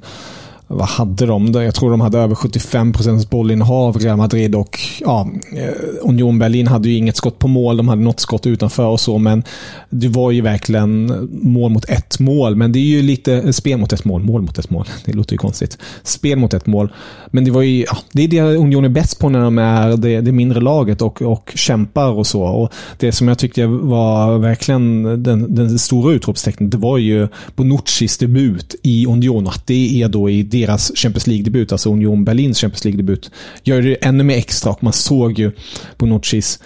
vad 0.68 0.88
hade 0.88 1.26
de? 1.26 1.54
Jag 1.54 1.76
tror 1.76 1.92
de 1.92 2.02
hade 2.02 2.20
över 2.20 2.36
75 2.36 2.94
procents 2.94 3.30
bollinnehav, 3.30 3.98
Real 3.98 4.18
Madrid. 4.18 4.56
Och 4.56 4.80
ja, 5.02 5.30
eh, 5.56 5.70
Union 6.02 6.40
Berlin 6.40 6.68
hade 6.68 6.90
ju 6.90 6.96
inget 6.96 7.18
skott 7.18 7.40
på 7.40 7.48
mål. 7.48 7.78
De 7.78 7.88
hade 7.88 8.02
något 8.02 8.20
skott 8.20 8.48
utanför 8.48 8.86
och 8.86 9.00
så, 9.00 9.18
men 9.18 9.44
det 9.90 10.08
var 10.08 10.32
ju 10.32 10.42
verkligen 10.42 11.12
mål 11.32 11.72
mot 11.72 11.90
ett 11.90 12.20
mål. 12.20 12.56
Men 12.56 12.72
det 12.72 12.80
är 12.80 12.84
ju 12.84 13.02
lite 13.02 13.34
eh, 13.34 13.52
spel 13.52 13.78
mot 13.78 13.94
ett 13.94 14.06
mål. 14.06 14.24
Mål 14.24 14.42
mot 14.42 14.60
ett 14.60 14.70
mål. 14.70 14.86
Det 15.06 15.14
låter 15.14 15.34
ju 15.34 15.38
konstigt. 15.38 15.78
Spel 16.04 16.38
mot 16.38 16.54
ett 16.54 16.66
mål. 16.66 16.92
Men 17.28 17.46
det 17.46 17.52
var 17.52 17.62
ju, 17.62 17.84
ja, 17.84 17.98
det 18.12 18.24
är 18.24 18.28
det 18.28 18.42
Union 18.42 18.86
är 18.86 18.90
bäst 18.90 19.20
på 19.20 19.30
när 19.30 19.42
de 19.42 19.58
är 19.58 19.98
det, 19.98 20.22
det 20.22 20.32
mindre 20.32 20.62
laget 20.62 21.02
och, 21.02 21.22
och 21.22 21.52
kämpar 21.56 22.12
och 22.12 22.28
så. 22.28 22.44
Och 22.44 22.74
Det 22.98 23.12
som 23.12 23.28
jag 23.28 23.38
tyckte 23.38 23.66
var 23.68 24.38
verkligen 24.38 25.04
den, 25.24 25.56
den 25.56 25.80
stora 25.80 26.14
utropstecknet, 26.14 26.72
det 26.72 26.78
var 26.78 26.98
ju 26.98 27.28
Bonuccis 27.56 28.18
debut 28.18 28.76
i 28.84 29.08
Union. 29.08 29.48
Att 29.48 29.68
det 29.68 30.02
är 30.02 30.10
då 30.10 30.30
i 30.30 30.44
deras 30.60 30.92
Champions 30.96 31.28
League-debut, 31.28 31.72
alltså 31.72 31.90
Union 31.90 32.26
Berlins 32.26 32.60
Champions 32.60 32.86
League-debut, 32.86 33.32
gör 33.64 33.82
det 33.82 33.96
ännu 33.96 34.24
mer 34.24 34.38
extra 34.38 34.72
och 34.72 34.84
man 34.84 34.94
såg 34.94 35.40
ju 35.40 35.52
Bonuccis 35.98 36.60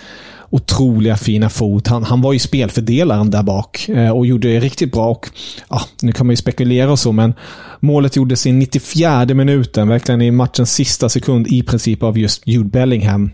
otroliga 0.49 1.17
fina 1.17 1.49
fot. 1.49 1.87
Han, 1.87 2.03
han 2.03 2.21
var 2.21 2.33
ju 2.33 2.39
spelfördelaren 2.39 3.31
där 3.31 3.43
bak 3.43 3.89
eh, 3.89 4.09
och 4.09 4.25
gjorde 4.25 4.53
det 4.53 4.59
riktigt 4.59 4.91
bra. 4.91 5.09
Och, 5.09 5.29
ja, 5.69 5.81
nu 6.01 6.11
kan 6.11 6.25
man 6.27 6.31
ju 6.31 6.37
spekulera 6.37 6.91
och 6.91 6.99
så, 6.99 7.11
men 7.11 7.33
målet 7.79 8.15
gjordes 8.15 8.45
i 8.45 8.51
94 8.51 9.25
minuten, 9.25 9.87
verkligen 9.87 10.21
i 10.21 10.31
matchens 10.31 10.73
sista 10.73 11.09
sekund 11.09 11.47
i 11.47 11.63
princip 11.63 12.03
av 12.03 12.17
just 12.17 12.47
Jude 12.47 12.69
Bellingham. 12.69 13.31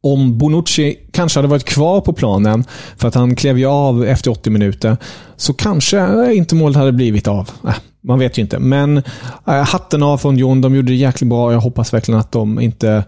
Om 0.00 0.38
Bonucci 0.38 0.96
kanske 1.12 1.38
hade 1.38 1.48
varit 1.48 1.64
kvar 1.64 2.00
på 2.00 2.12
planen, 2.12 2.64
för 2.96 3.08
att 3.08 3.14
han 3.14 3.36
klev 3.36 3.58
ju 3.58 3.66
av 3.66 4.04
efter 4.04 4.30
80 4.30 4.50
minuter, 4.50 4.96
så 5.36 5.52
kanske 5.52 6.34
inte 6.34 6.54
målet 6.54 6.76
hade 6.76 6.92
blivit 6.92 7.28
av. 7.28 7.50
Äh, 7.66 7.74
man 8.04 8.18
vet 8.18 8.38
ju 8.38 8.42
inte. 8.42 8.58
Men 8.58 9.02
äh, 9.46 9.54
hatten 9.54 10.02
av 10.02 10.18
från 10.18 10.36
Jon. 10.36 10.60
De 10.60 10.74
gjorde 10.74 10.92
det 10.92 10.96
jäkligt 10.96 11.28
bra. 11.28 11.52
Jag 11.52 11.60
hoppas 11.60 11.94
verkligen 11.94 12.20
att 12.20 12.32
de 12.32 12.60
inte, 12.60 13.04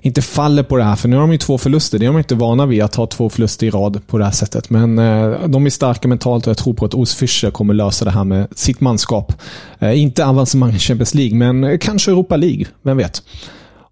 inte 0.00 0.22
faller 0.22 0.62
på 0.62 0.76
det 0.76 0.84
här. 0.84 0.96
För 0.96 1.08
nu 1.08 1.16
har 1.16 1.20
de 1.20 1.32
ju 1.32 1.38
två 1.38 1.58
förluster. 1.58 1.98
Det 1.98 2.06
är 2.06 2.12
de 2.12 2.18
inte 2.18 2.34
vana 2.34 2.66
vid, 2.66 2.82
att 2.82 2.94
ha 2.94 3.06
två 3.06 3.30
förluster 3.30 3.66
i 3.66 3.70
rad 3.70 4.06
på 4.06 4.18
det 4.18 4.24
här 4.24 4.32
sättet. 4.32 4.70
Men 4.70 4.98
äh, 4.98 5.48
de 5.48 5.66
är 5.66 5.70
starka 5.70 6.08
mentalt 6.08 6.46
och 6.46 6.50
jag 6.50 6.58
tror 6.58 6.74
på 6.74 6.84
att 6.84 6.94
Urs 6.94 7.14
Fischer 7.14 7.50
kommer 7.50 7.74
lösa 7.74 8.04
det 8.04 8.10
här 8.10 8.24
med 8.24 8.46
sitt 8.54 8.80
manskap. 8.80 9.32
Äh, 9.78 10.02
inte 10.02 10.26
avancemang 10.26 10.74
i 10.74 10.78
Champions 10.78 11.14
League, 11.14 11.38
men 11.38 11.78
kanske 11.78 12.10
Europa 12.10 12.36
League. 12.36 12.66
Vem 12.82 12.96
vet? 12.96 13.22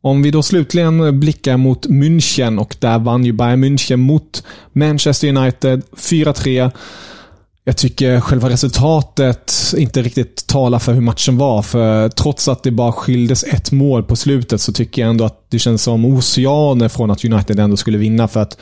Om 0.00 0.22
vi 0.22 0.30
då 0.30 0.42
slutligen 0.42 1.20
blickar 1.20 1.56
mot 1.56 1.86
München 1.86 2.58
och 2.58 2.76
där 2.78 2.98
vann 2.98 3.24
ju 3.24 3.32
Bayern 3.32 3.64
München 3.64 3.96
mot 3.96 4.44
Manchester 4.72 5.28
United 5.28 5.82
4-3. 5.96 6.70
Jag 7.64 7.76
tycker 7.76 8.20
själva 8.20 8.48
resultatet 8.48 9.52
inte 9.76 10.02
riktigt 10.02 10.46
talar 10.46 10.78
för 10.78 10.92
hur 10.92 11.00
matchen 11.00 11.36
var. 11.36 11.62
För 11.62 12.08
trots 12.08 12.48
att 12.48 12.62
det 12.62 12.70
bara 12.70 12.92
skildes 12.92 13.44
ett 13.44 13.72
mål 13.72 14.02
på 14.02 14.16
slutet 14.16 14.60
så 14.60 14.72
tycker 14.72 15.02
jag 15.02 15.10
ändå 15.10 15.24
att 15.24 15.46
det 15.50 15.58
känns 15.58 15.82
som 15.82 16.04
oceaner 16.04 16.88
från 16.88 17.10
att 17.10 17.24
United 17.24 17.60
ändå 17.60 17.76
skulle 17.76 17.98
vinna. 17.98 18.28
För 18.28 18.40
att 18.40 18.58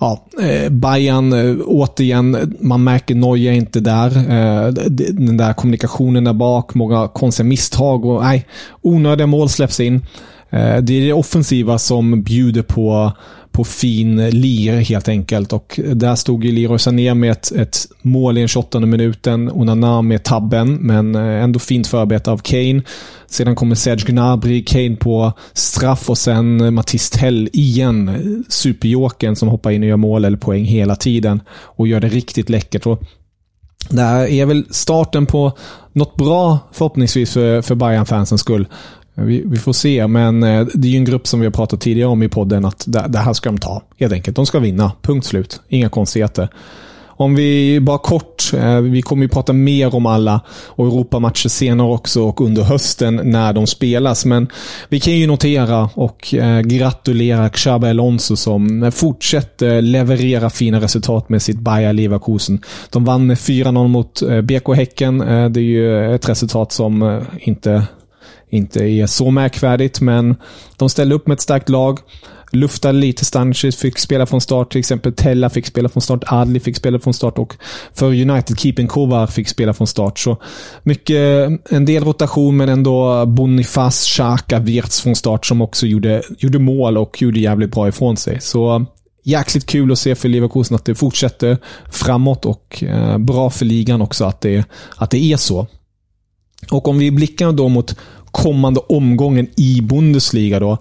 ja, 0.00 0.26
eh, 0.42 0.70
Bayern, 0.70 1.32
eh, 1.32 1.56
återigen, 1.66 2.56
man 2.60 2.84
märker 2.84 3.14
Neuer 3.14 3.52
inte 3.52 3.80
där. 3.80 4.16
Eh, 4.16 4.72
den 5.12 5.36
där 5.36 5.52
kommunikationen 5.52 6.24
där 6.24 6.32
bak, 6.32 6.74
många 6.74 7.08
konstiga 7.08 7.46
misstag 7.46 8.04
och 8.04 8.22
nej, 8.22 8.46
onödiga 8.82 9.26
mål 9.26 9.48
släpps 9.48 9.80
in. 9.80 10.06
Eh, 10.50 10.76
det 10.76 10.92
är 10.94 11.00
det 11.06 11.12
offensiva 11.12 11.78
som 11.78 12.22
bjuder 12.22 12.62
på 12.62 13.12
på 13.52 13.64
fin 13.64 14.30
lir 14.30 14.72
helt 14.72 15.08
enkelt. 15.08 15.52
Och 15.52 15.80
där 15.94 16.14
stod 16.14 16.44
ju 16.44 16.52
Leroy 16.52 16.78
Sané 16.78 17.14
med 17.14 17.30
ett, 17.30 17.52
ett 17.52 17.86
mål 18.02 18.38
i 18.38 18.40
den 18.40 18.48
28 18.48 18.80
minuten. 18.80 19.50
Onana 19.52 20.02
med 20.02 20.24
tabben, 20.24 20.74
men 20.74 21.14
eh, 21.14 21.42
ändå 21.42 21.58
fint 21.58 21.86
förarbete 21.86 22.30
av 22.30 22.38
Kane. 22.38 22.82
Sedan 23.26 23.54
kommer 23.54 23.74
Serge 23.74 24.04
Gnabry, 24.06 24.64
Kane 24.64 24.96
på 24.96 25.32
straff 25.52 26.10
och 26.10 26.18
sen 26.18 26.74
Matisse 26.74 27.18
Tell 27.18 27.48
igen. 27.52 28.44
Superjokern 28.48 29.36
som 29.36 29.48
hoppar 29.48 29.70
in 29.70 29.82
och 29.82 29.88
gör 29.88 29.96
mål 29.96 30.24
eller 30.24 30.38
poäng 30.38 30.64
hela 30.64 30.96
tiden 30.96 31.42
och 31.50 31.88
gör 31.88 32.00
det 32.00 32.08
riktigt 32.08 32.50
läckert. 32.50 32.86
Och 32.86 33.02
det 33.88 34.02
här 34.02 34.26
är 34.26 34.46
väl 34.46 34.64
starten 34.70 35.26
på 35.26 35.52
något 35.92 36.16
bra 36.16 36.58
förhoppningsvis 36.72 37.32
för, 37.32 37.62
för 37.62 37.74
Bayern-fansens 37.74 38.40
skull. 38.40 38.66
Vi, 39.24 39.42
vi, 39.46 39.56
får 39.56 39.72
se, 39.72 40.06
men 40.06 40.42
eh, 40.42 40.66
det 40.74 40.88
är 40.88 40.92
ju 40.92 40.98
en 40.98 41.04
grupp 41.04 41.26
som 41.26 41.40
vi 41.40 41.46
har 41.46 41.52
pratat 41.52 41.80
tidigare 41.80 42.08
om 42.08 42.22
i 42.22 42.28
podden 42.28 42.64
att 42.64 42.84
det, 42.86 43.04
det 43.08 43.18
här 43.18 43.32
ska 43.32 43.50
de 43.50 43.58
ta. 43.58 43.82
Helt 43.98 44.12
enkelt. 44.12 44.36
De 44.36 44.46
ska 44.46 44.58
vinna. 44.58 44.92
Punkt 45.02 45.26
slut. 45.26 45.60
Inga 45.68 45.88
konstigheter. 45.88 46.48
Om 47.06 47.34
vi 47.34 47.80
bara 47.80 47.98
kort, 47.98 48.52
eh, 48.54 48.80
vi 48.80 49.02
kommer 49.02 49.22
ju 49.22 49.28
prata 49.28 49.52
mer 49.52 49.94
om 49.94 50.06
alla 50.06 50.40
och 50.66 50.86
Europamatcher 50.86 51.48
senare 51.48 51.88
också 51.88 52.22
och 52.22 52.40
under 52.40 52.62
hösten 52.62 53.20
när 53.24 53.52
de 53.52 53.66
spelas. 53.66 54.24
Men 54.24 54.48
vi 54.88 55.00
kan 55.00 55.12
ju 55.12 55.26
notera 55.26 55.90
och 55.94 56.34
eh, 56.34 56.60
gratulera 56.60 57.48
Xabi 57.48 57.88
Alonso 57.88 58.36
som 58.36 58.92
fortsätter 58.94 59.82
leverera 59.82 60.50
fina 60.50 60.80
resultat 60.80 61.28
med 61.28 61.42
sitt 61.42 61.58
Bayer 61.58 61.92
Leverkusen. 61.92 62.62
De 62.90 63.04
vann 63.04 63.26
med 63.26 63.36
4-0 63.36 63.88
mot 63.88 64.22
BK 64.42 64.76
Häcken. 64.76 65.18
Det 65.18 65.60
är 65.60 65.64
ju 65.64 66.14
ett 66.14 66.28
resultat 66.28 66.72
som 66.72 67.20
inte 67.40 67.82
inte 68.50 68.84
är 68.84 69.06
så 69.06 69.30
märkvärdigt, 69.30 70.00
men 70.00 70.36
de 70.76 70.88
ställde 70.88 71.14
upp 71.14 71.26
med 71.26 71.34
ett 71.34 71.40
starkt 71.40 71.68
lag. 71.68 71.98
Luftade 72.52 72.98
lite. 72.98 73.24
Stanisic 73.24 73.76
fick 73.76 73.98
spela 73.98 74.26
från 74.26 74.40
start. 74.40 74.72
Till 74.72 74.78
exempel 74.78 75.12
Tella 75.12 75.50
fick 75.50 75.66
spela 75.66 75.88
från 75.88 76.00
start. 76.00 76.24
Adli 76.26 76.60
fick 76.60 76.76
spela 76.76 76.98
från 76.98 77.14
start 77.14 77.38
och 77.38 77.56
för 77.94 78.06
United, 78.06 78.58
Keeping 78.58 78.88
Kovar 78.88 79.26
fick 79.26 79.48
spela 79.48 79.74
från 79.74 79.86
start. 79.86 80.18
Så 80.18 80.36
mycket, 80.82 81.50
en 81.70 81.84
del 81.84 82.04
rotation, 82.04 82.56
men 82.56 82.68
ändå 82.68 83.26
Bonifaz, 83.26 84.04
Xhaka, 84.04 84.58
Wirtz 84.58 85.00
från 85.00 85.16
start 85.16 85.46
som 85.46 85.60
också 85.62 85.86
gjorde, 85.86 86.22
gjorde 86.38 86.58
mål 86.58 86.98
och 86.98 87.22
gjorde 87.22 87.40
jävligt 87.40 87.70
bra 87.70 87.88
ifrån 87.88 88.16
sig. 88.16 88.40
Så 88.40 88.86
jäkligt 89.22 89.66
kul 89.66 89.92
att 89.92 89.98
se 89.98 90.14
för 90.14 90.28
Leverkusen 90.28 90.74
att 90.74 90.84
det 90.84 90.94
fortsätter 90.94 91.58
framåt 91.90 92.44
och 92.44 92.82
eh, 92.82 93.18
bra 93.18 93.50
för 93.50 93.64
ligan 93.64 94.02
också 94.02 94.24
att 94.24 94.40
det, 94.40 94.64
att 94.96 95.10
det 95.10 95.32
är 95.32 95.36
så. 95.36 95.66
Och 96.70 96.88
om 96.88 96.98
vi 96.98 97.10
blickar 97.10 97.52
då 97.52 97.68
mot 97.68 97.96
kommande 98.30 98.80
omgången 98.80 99.48
i 99.56 99.80
Bundesliga 99.80 100.60
då, 100.60 100.78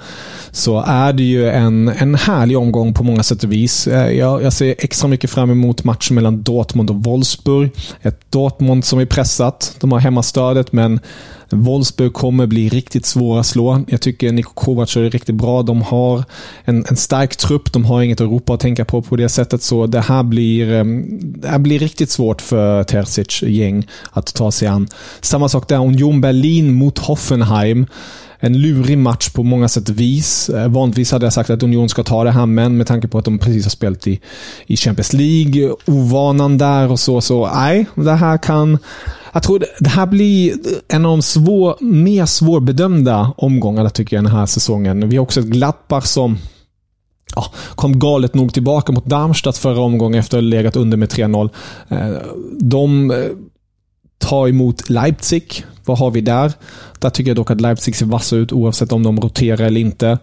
så 0.52 0.84
är 0.88 1.14
det 1.14 1.24
ju 1.24 1.50
en, 1.50 1.88
en 1.88 2.16
härlig 2.16 2.58
omgång 2.58 2.94
på 2.94 3.04
många 3.04 3.24
sätt 3.24 3.44
och 3.44 3.52
vis. 3.52 3.88
Eh, 3.88 4.12
jag, 4.12 4.44
jag 4.44 4.54
ser 4.54 4.76
extra 4.78 5.08
mycket 5.08 5.30
fram 5.30 5.52
emot 5.52 5.84
matchen 5.84 6.16
mellan 6.16 6.44
Dortmund 6.44 6.90
och 6.90 7.04
Wolfsburg. 7.04 7.72
Ett 8.02 8.32
Dortmund 8.32 8.86
som 8.86 9.00
är 9.00 9.06
pressat. 9.06 9.76
De 9.80 9.92
har 9.92 10.00
hemmastödet, 10.00 10.72
men 10.72 11.00
Wolfsburg 11.54 12.14
kommer 12.14 12.46
bli 12.46 12.70
riktigt 12.70 13.06
svåra 13.06 13.40
att 13.40 13.46
slå. 13.46 13.84
Jag 13.88 14.02
tycker 14.02 14.32
Niko 14.32 14.52
Kovac 14.54 14.98
är 14.98 15.10
riktigt 15.10 15.36
bra. 15.36 15.64
De 15.64 15.82
har 15.82 16.24
en, 16.66 16.86
en 16.90 16.96
stark 16.96 17.36
trupp. 17.36 17.74
De 17.74 17.86
har 17.86 18.02
inget 18.02 18.22
Europa 18.22 18.54
att 18.54 18.60
tänka 18.60 18.86
på 18.86 19.02
på 19.02 19.16
det 19.16 19.30
sättet. 19.30 19.62
Så 19.62 19.88
det 19.88 20.02
här 20.02 20.24
blir, 20.24 20.72
eh, 20.74 20.84
det 21.22 21.48
här 21.48 21.60
blir 21.60 21.80
riktigt 21.80 22.10
svårt 22.10 22.42
för 22.42 22.84
Terzic 22.84 23.44
gäng 23.44 23.88
att 24.12 24.34
ta 24.34 24.52
sig 24.52 24.68
an. 24.68 24.88
Samma 25.22 25.50
sak 25.50 25.70
där. 25.70 25.78
Union 25.78 26.22
Berlin 26.22 26.74
mot 26.74 26.98
Hoffenheim 26.98 27.86
en 28.40 28.62
lurig 28.62 28.98
match 28.98 29.30
på 29.30 29.44
många 29.44 29.68
sätt 29.68 29.90
och 29.90 30.00
vis. 30.00 30.50
Eh, 30.50 30.68
vanligtvis 30.68 31.12
hade 31.12 31.26
jag 31.26 31.34
sagt 31.34 31.50
att 31.50 31.64
Union 31.64 31.90
ska 31.90 32.04
ta 32.04 32.24
det 32.24 32.32
här, 32.32 32.46
men 32.46 32.78
med 32.78 32.88
tanke 32.88 33.08
på 33.08 33.18
att 33.18 33.26
de 33.26 33.40
precis 33.40 33.66
har 33.66 33.70
spelat 33.70 34.08
i, 34.08 34.20
i 34.66 34.78
Champions 34.78 35.14
League, 35.14 35.74
ovanan 35.86 36.58
där 36.58 36.92
och 36.92 37.00
så, 37.00 37.22
så 37.22 37.52
nej, 37.54 37.86
det 37.96 38.14
här 38.14 38.38
kan 38.38 38.78
jag 39.34 39.44
tror 39.44 39.66
det 39.80 39.90
här 39.90 40.06
blir 40.06 40.54
en 40.88 41.06
av 41.06 41.12
de 41.12 41.22
svår, 41.22 41.76
mer 41.80 42.26
svårbedömda 42.26 43.34
omgångarna 43.38 43.90
tycker 43.90 44.16
jag 44.16 44.26
den 44.26 44.32
här 44.32 44.46
säsongen. 44.46 45.10
Vi 45.10 45.18
har 45.18 45.24
också 45.24 45.40
ett 45.40 45.46
Gladbach 45.46 46.06
som 46.06 46.38
ja, 47.36 47.46
kom 47.76 48.00
galet 48.00 48.34
nog 48.34 48.54
tillbaka 48.54 48.92
mot 48.92 49.06
Darmstadt 49.06 49.58
förra 49.58 49.82
omgången 49.82 50.20
efter 50.20 50.38
att 50.38 50.44
ha 50.44 50.50
legat 50.50 50.76
under 50.76 50.98
med 50.98 51.10
3-0. 51.10 51.50
Eh, 51.90 52.10
de 52.60 53.12
eh, 53.12 53.18
Ta 54.20 54.48
emot 54.48 54.90
Leipzig. 54.90 55.66
Vad 55.86 55.98
har 55.98 56.12
vi 56.12 56.22
där? 56.22 56.54
Där 57.00 57.10
tycker 57.10 57.30
jag 57.30 57.36
dock 57.36 57.52
att 57.52 57.62
Leipzig 57.62 57.96
ser 57.96 58.06
vassa 58.06 58.36
ut 58.36 58.52
oavsett 58.52 58.92
om 58.92 59.04
de 59.04 59.22
roterar 59.22 59.66
eller 59.66 59.82
inte. 59.82 60.18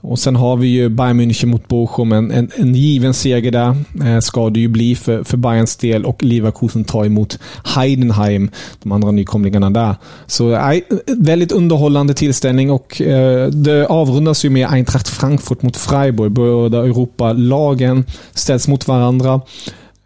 Och 0.00 0.18
sen 0.18 0.36
har 0.36 0.56
vi 0.56 0.68
ju 0.68 0.88
Bayern 0.88 1.20
München 1.20 1.46
mot 1.46 1.68
Bochum. 1.68 2.12
En, 2.12 2.30
en, 2.30 2.50
en 2.56 2.74
given 2.74 3.14
seger 3.14 3.50
där 3.50 3.76
eh, 4.04 4.20
ska 4.20 4.50
det 4.50 4.60
ju 4.60 4.68
bli 4.68 4.94
för, 4.96 5.24
för 5.24 5.36
Bayerns 5.36 5.76
del 5.76 6.04
och 6.04 6.22
Leverkusen 6.22 6.84
tar 6.84 7.04
emot 7.04 7.38
Heidenheim, 7.64 8.50
de 8.82 8.92
andra 8.92 9.10
nykomlingarna 9.10 9.70
där. 9.70 9.94
Så 10.26 10.52
eh, 10.52 10.80
väldigt 11.06 11.52
underhållande 11.52 12.14
tillställning 12.14 12.70
och 12.70 13.00
eh, 13.00 13.48
det 13.48 13.86
avrundas 13.86 14.44
ju 14.44 14.50
med 14.50 14.68
Eintracht 14.70 15.08
Frankfurt 15.08 15.62
mot 15.62 15.76
Freiburg. 15.76 16.32
Båda 16.32 16.78
Europa-lagen 16.78 18.04
ställs 18.34 18.68
mot 18.68 18.88
varandra. 18.88 19.40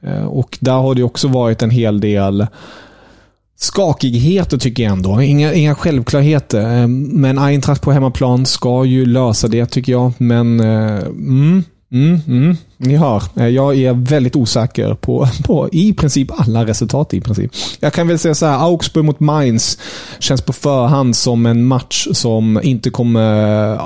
Eh, 0.03 0.25
och 0.25 0.59
där 0.61 0.73
har 0.73 0.95
det 0.95 1.03
också 1.03 1.29
varit 1.29 1.63
en 1.63 1.71
hel 1.71 2.01
del 2.01 2.47
skakigheter 3.61 4.59
tycker 4.59 4.83
jag 4.83 4.93
ändå. 4.93 5.23
Inga, 5.23 5.52
inga 5.55 5.75
självklarheter. 5.75 6.81
Eh, 6.81 6.88
men 6.88 7.38
Eintracht 7.38 7.83
på 7.83 7.93
hemmaplan 7.93 8.47
ska 8.47 8.85
ju 8.85 9.07
lösa 9.07 9.49
det 9.49 9.67
tycker 9.67 9.93
jag. 9.93 10.12
Men 10.19 10.61
eh, 10.61 11.02
mm, 11.07 11.64
mm, 11.93 12.21
mm, 12.26 12.57
ni 12.76 12.97
hör. 12.97 13.23
Eh, 13.37 13.49
jag 13.49 13.76
är 13.76 13.93
väldigt 13.93 14.37
osäker 14.37 14.95
på, 14.95 15.29
på 15.45 15.69
i 15.73 15.93
princip 15.93 16.40
alla 16.40 16.67
resultat. 16.67 17.14
i 17.14 17.21
princip. 17.21 17.52
Jag 17.81 17.93
kan 17.93 18.09
väl 18.09 18.19
säga 18.19 18.35
så 18.35 18.47
här. 18.47 18.59
Augsburg 18.59 19.05
mot 19.05 19.21
Mainz 19.21 19.79
känns 20.19 20.43
på 20.43 20.52
förhand 20.52 21.17
som 21.17 21.47
en 21.47 21.64
match 21.64 22.09
som 22.12 22.61
inte 22.62 22.90
kommer 22.90 23.81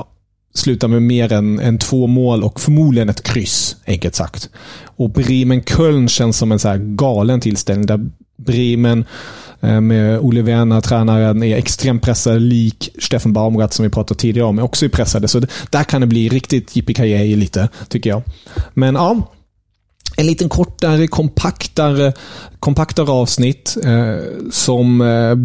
sluta 0.54 0.88
med 0.88 1.02
mer 1.02 1.32
än, 1.32 1.60
än 1.60 1.78
två 1.78 2.06
mål 2.06 2.42
och 2.42 2.60
förmodligen 2.60 3.08
ett 3.08 3.22
kryss, 3.22 3.76
enkelt 3.86 4.14
sagt. 4.14 4.50
Och 4.96 5.10
Bremen-Köln 5.10 6.08
känns 6.08 6.38
som 6.38 6.52
en 6.52 6.58
så 6.58 6.76
galen 6.78 7.40
tillställning 7.40 7.86
där 7.86 8.10
Bremen 8.36 9.04
Eh, 9.64 9.80
med 9.80 10.18
Olle 10.18 10.42
Werner, 10.42 10.80
tränaren, 10.80 11.42
är 11.42 11.56
extremt 11.56 12.02
pressad, 12.02 12.42
lik 12.42 12.90
Steffen 12.98 13.32
Baumgart 13.32 13.72
som 13.72 13.82
vi 13.82 13.88
pratade 13.88 14.20
tidigare 14.20 14.48
om, 14.48 14.58
är 14.58 14.62
också 14.62 14.88
pressade. 14.88 15.28
Så 15.28 15.42
där 15.70 15.84
kan 15.84 16.00
det 16.00 16.06
bli 16.06 16.28
riktigt 16.28 16.76
yippee 16.76 17.36
lite, 17.36 17.68
tycker 17.88 18.10
jag. 18.10 18.22
Men 18.74 18.94
ja, 18.94 19.32
en 20.16 20.26
liten 20.26 20.48
kortare, 20.48 21.06
kompaktare, 21.06 22.12
kompaktare 22.60 23.10
avsnitt 23.10 23.76
eh, 23.84 24.50
som 24.50 25.00
eh, 25.00 25.36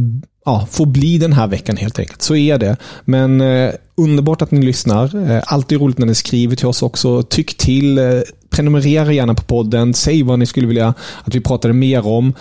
ja, 0.46 0.68
får 0.72 0.86
bli 0.86 1.18
den 1.18 1.34
här 1.34 1.48
veckan 1.48 1.78
helt 1.78 2.00
enkelt. 2.00 2.22
Så 2.22 2.36
är 2.36 2.58
det. 2.58 2.78
Men 3.06 3.42
eh, 3.42 3.72
underbart 3.98 4.42
att 4.42 4.52
ni 4.52 4.62
lyssnar. 4.62 5.32
Eh, 5.32 5.44
alltid 5.46 5.82
roligt 5.82 5.98
när 5.98 6.06
ni 6.06 6.16
skriver 6.16 6.56
till 6.56 6.68
oss 6.68 6.82
också. 6.82 7.24
Tyck 7.24 7.58
till. 7.58 7.98
Eh, 7.98 8.22
prenumerera 8.50 9.14
gärna 9.14 9.34
på 9.34 9.44
podden. 9.44 9.94
Säg 9.94 10.24
vad 10.24 10.40
ni 10.40 10.46
skulle 10.46 10.68
vilja 10.68 10.94
att 11.24 11.36
vi 11.36 11.42
pratade 11.42 11.74
mer 11.74 12.08
om. 12.08 12.34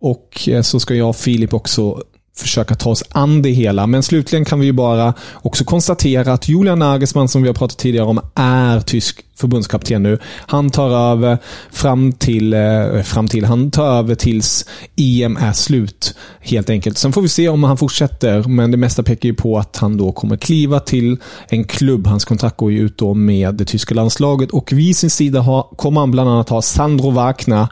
Och 0.00 0.48
eh, 0.48 0.62
så 0.62 0.80
ska 0.80 0.94
jag 0.94 1.08
och 1.08 1.16
Filip 1.16 1.54
också 1.54 2.02
försöka 2.40 2.74
ta 2.74 2.90
oss 2.90 3.04
an 3.08 3.42
det 3.42 3.50
hela. 3.50 3.86
Men 3.86 4.02
slutligen 4.02 4.44
kan 4.44 4.60
vi 4.60 4.66
ju 4.66 4.72
bara 4.72 5.14
också 5.34 5.64
konstatera 5.64 6.32
att 6.32 6.48
Julian 6.48 6.78
Nagelsmann, 6.78 7.28
som 7.28 7.42
vi 7.42 7.48
har 7.48 7.54
pratat 7.54 7.78
tidigare 7.78 8.06
om, 8.06 8.20
är 8.34 8.80
tysk 8.80 9.24
förbundskapten 9.36 10.02
nu. 10.02 10.18
Han 10.46 10.70
tar 10.70 10.90
över 10.90 11.38
fram 11.70 12.12
till, 12.12 12.52
eh, 12.52 13.02
fram 13.02 13.28
till, 13.28 13.44
han 13.44 13.70
tar 13.70 13.86
över 13.86 14.14
tills 14.14 14.66
EM 14.96 15.36
är 15.36 15.52
slut, 15.52 16.14
helt 16.40 16.70
enkelt. 16.70 16.98
Sen 16.98 17.12
får 17.12 17.22
vi 17.22 17.28
se 17.28 17.48
om 17.48 17.64
han 17.64 17.76
fortsätter, 17.76 18.42
men 18.42 18.70
det 18.70 18.76
mesta 18.76 19.02
pekar 19.02 19.28
ju 19.28 19.34
på 19.34 19.58
att 19.58 19.76
han 19.76 19.96
då 19.96 20.12
kommer 20.12 20.36
kliva 20.36 20.80
till 20.80 21.18
en 21.48 21.64
klubb. 21.64 22.06
Hans 22.06 22.24
kontrakt 22.24 22.56
går 22.56 22.72
ju 22.72 22.80
ut 22.80 22.98
då 22.98 23.14
med 23.14 23.54
det 23.54 23.64
tyska 23.64 23.94
landslaget 23.94 24.50
och 24.50 24.72
vid 24.72 24.96
sin 24.96 25.10
sida 25.10 25.40
har, 25.40 25.62
kommer 25.76 26.00
han 26.00 26.10
bland 26.10 26.30
annat 26.30 26.48
ha 26.48 26.62
Sandro 26.62 27.10
Wagner 27.10 27.68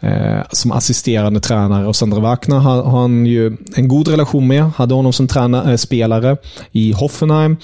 eh, 0.00 0.42
som 0.52 0.72
assisterande 0.72 1.40
tränare. 1.40 1.86
Och 1.86 1.96
Sandra 1.96 2.20
Wagner 2.20 2.58
har, 2.58 2.82
har, 2.82 3.00
han 3.00 3.26
ju 3.26 3.56
en 3.74 3.88
god 3.88 4.08
relation 4.08 4.46
med. 4.46 4.64
Hade 4.64 4.94
honom 4.94 5.12
som 5.12 5.28
tränare, 5.28 5.70
eh, 5.70 5.76
spelare 5.76 6.36
i 6.72 6.92
Hoffenheim. 6.92 7.56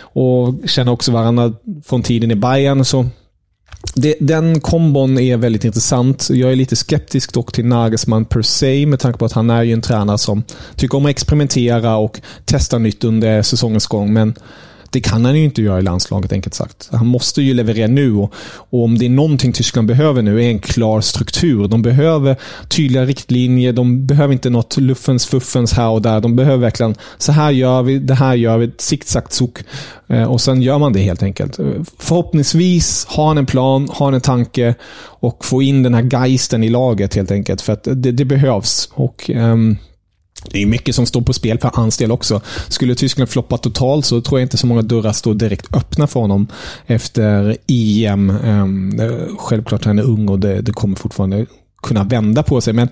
Och 0.00 0.54
känner 0.66 0.92
också 0.92 1.12
varandra 1.12 1.52
från 1.84 2.02
tiden 2.02 2.30
i 2.30 2.34
Bayern. 2.34 2.84
Så 2.84 3.06
det, 3.94 4.16
den 4.20 4.60
kombon 4.60 5.18
är 5.18 5.36
väldigt 5.36 5.64
intressant. 5.64 6.28
Jag 6.30 6.52
är 6.52 6.56
lite 6.56 6.76
skeptisk 6.76 7.32
dock 7.32 7.52
till 7.52 7.66
Nagelsmann 7.66 8.24
per 8.24 8.42
se 8.42 8.86
med 8.86 9.00
tanke 9.00 9.18
på 9.18 9.24
att 9.24 9.32
han 9.32 9.50
är 9.50 9.62
ju 9.62 9.72
en 9.72 9.82
tränare 9.82 10.18
som 10.18 10.42
tycker 10.76 10.98
om 10.98 11.06
att 11.06 11.10
experimentera 11.10 11.96
och 11.96 12.20
testa 12.44 12.78
nytt 12.78 13.04
under 13.04 13.42
säsongens 13.42 13.86
gång. 13.86 14.12
Men 14.12 14.34
det 14.92 15.00
kan 15.00 15.24
han 15.24 15.36
ju 15.36 15.44
inte 15.44 15.62
göra 15.62 15.78
i 15.78 15.82
landslaget, 15.82 16.32
enkelt 16.32 16.54
sagt. 16.54 16.88
Han 16.92 17.06
måste 17.06 17.42
ju 17.42 17.54
leverera 17.54 17.86
nu 17.86 18.14
och, 18.14 18.34
och, 18.54 18.84
om 18.84 18.98
det 18.98 19.06
är 19.06 19.10
någonting 19.10 19.52
Tyskland 19.52 19.88
behöver 19.88 20.22
nu 20.22 20.44
är 20.44 20.48
en 20.48 20.58
klar 20.58 21.00
struktur. 21.00 21.68
De 21.68 21.82
behöver 21.82 22.36
tydliga 22.68 23.04
riktlinjer. 23.04 23.72
De 23.72 24.06
behöver 24.06 24.32
inte 24.32 24.50
något 24.50 24.76
luffens 24.76 25.26
fuffens 25.26 25.72
här 25.72 25.88
och 25.88 26.02
där. 26.02 26.20
De 26.20 26.36
behöver 26.36 26.56
verkligen, 26.56 26.94
så 27.18 27.32
här 27.32 27.50
gör 27.50 27.82
vi, 27.82 27.98
det 27.98 28.14
här 28.14 28.34
gör 28.34 28.58
vi, 28.58 28.70
sikt, 28.78 29.08
sagt, 29.08 29.40
eh, 30.08 30.24
och 30.24 30.40
sen 30.40 30.62
gör 30.62 30.78
man 30.78 30.92
det 30.92 31.00
helt 31.00 31.22
enkelt. 31.22 31.58
Förhoppningsvis 31.98 33.06
har 33.08 33.28
han 33.28 33.38
en 33.38 33.46
plan, 33.46 33.88
har 33.92 34.06
han 34.06 34.14
en 34.14 34.20
tanke 34.20 34.74
och 35.04 35.44
få 35.44 35.62
in 35.62 35.82
den 35.82 35.94
här 35.94 36.02
geisten 36.02 36.64
i 36.64 36.68
laget 36.68 37.14
helt 37.14 37.30
enkelt. 37.30 37.60
För 37.60 37.72
att 37.72 37.84
det, 37.84 38.12
det 38.12 38.24
behövs. 38.24 38.88
Och 38.94 39.30
um, 39.34 39.76
det 40.50 40.62
är 40.62 40.66
mycket 40.66 40.94
som 40.94 41.06
står 41.06 41.20
på 41.20 41.32
spel 41.32 41.58
för 41.58 41.70
hans 41.74 41.96
del 41.96 42.12
också. 42.12 42.40
Skulle 42.68 42.94
Tyskland 42.94 43.30
floppa 43.30 43.58
totalt 43.58 44.06
så 44.06 44.20
tror 44.20 44.40
jag 44.40 44.44
inte 44.44 44.56
så 44.56 44.66
många 44.66 44.82
dörrar 44.82 45.12
står 45.12 45.34
direkt 45.34 45.76
öppna 45.76 46.06
för 46.06 46.20
honom 46.20 46.46
efter 46.86 47.56
EM. 47.66 48.30
Ehm, 48.30 49.00
självklart 49.38 49.84
han 49.84 49.98
är 49.98 50.02
ung 50.02 50.28
och 50.28 50.40
det, 50.40 50.60
det 50.60 50.72
kommer 50.72 50.96
fortfarande 50.96 51.46
kunna 51.82 52.04
vända 52.04 52.42
på 52.42 52.60
sig. 52.60 52.72
Men 52.72 52.88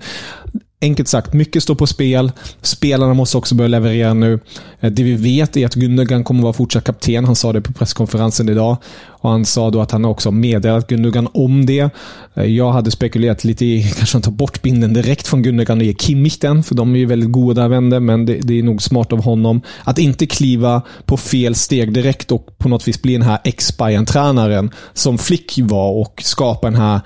enkelt 0.81 1.07
sagt, 1.07 1.33
mycket 1.33 1.63
står 1.63 1.75
på 1.75 1.87
spel. 1.87 2.31
Spelarna 2.61 3.13
måste 3.13 3.37
också 3.37 3.55
börja 3.55 3.67
leverera 3.67 4.13
nu. 4.13 4.39
Eh, 4.79 4.91
det 4.91 5.03
vi 5.03 5.15
vet 5.15 5.57
är 5.57 5.65
att 5.65 5.75
Gundogan 5.75 6.23
kommer 6.23 6.39
att 6.39 6.43
vara 6.43 6.53
fortsatt 6.53 6.83
kapten. 6.83 7.25
Han 7.25 7.35
sa 7.35 7.53
det 7.53 7.61
på 7.61 7.73
presskonferensen 7.73 8.49
idag. 8.49 8.77
Och 9.21 9.29
Han 9.29 9.45
sa 9.45 9.69
då 9.69 9.81
att 9.81 9.91
han 9.91 10.05
också 10.05 10.31
meddelat 10.31 10.87
Gundogan 10.87 11.27
om 11.33 11.65
det. 11.65 11.89
Eh, 12.33 12.45
jag 12.45 12.71
hade 12.71 12.91
spekulerat 12.91 13.43
lite 13.43 13.65
i 13.65 13.93
kanske 13.97 14.17
att 14.17 14.23
ta 14.23 14.31
bort 14.31 14.61
binden 14.61 14.93
direkt 14.93 15.27
från 15.27 15.43
Gundogan 15.43 15.77
och 15.77 15.83
ge 15.83 15.93
Kimmich 15.93 16.37
den, 16.39 16.63
för 16.63 16.75
de 16.75 16.95
är 16.95 16.99
ju 16.99 17.05
väldigt 17.05 17.31
goda 17.31 17.67
vänner, 17.67 17.99
men 17.99 18.25
det, 18.25 18.33
det, 18.41 18.59
är 18.59 18.63
nog 18.63 18.81
smart 18.81 19.13
av 19.13 19.23
honom 19.23 19.61
att 19.83 19.99
inte 19.99 20.25
kliva 20.25 20.81
på 21.05 21.17
fel 21.17 21.55
steg 21.55 21.93
direkt 21.93 22.31
och 22.31 22.57
på 22.57 22.69
något 22.69 22.87
vis 22.87 23.01
bli 23.01 23.13
den 23.13 23.21
här 23.21 23.39
ex 23.43 23.73
tränaren 24.07 24.71
som 24.93 25.17
Flick 25.17 25.59
var 25.61 25.91
och 25.91 26.21
skapa 26.25 26.67
den 26.67 26.79
här 26.79 27.01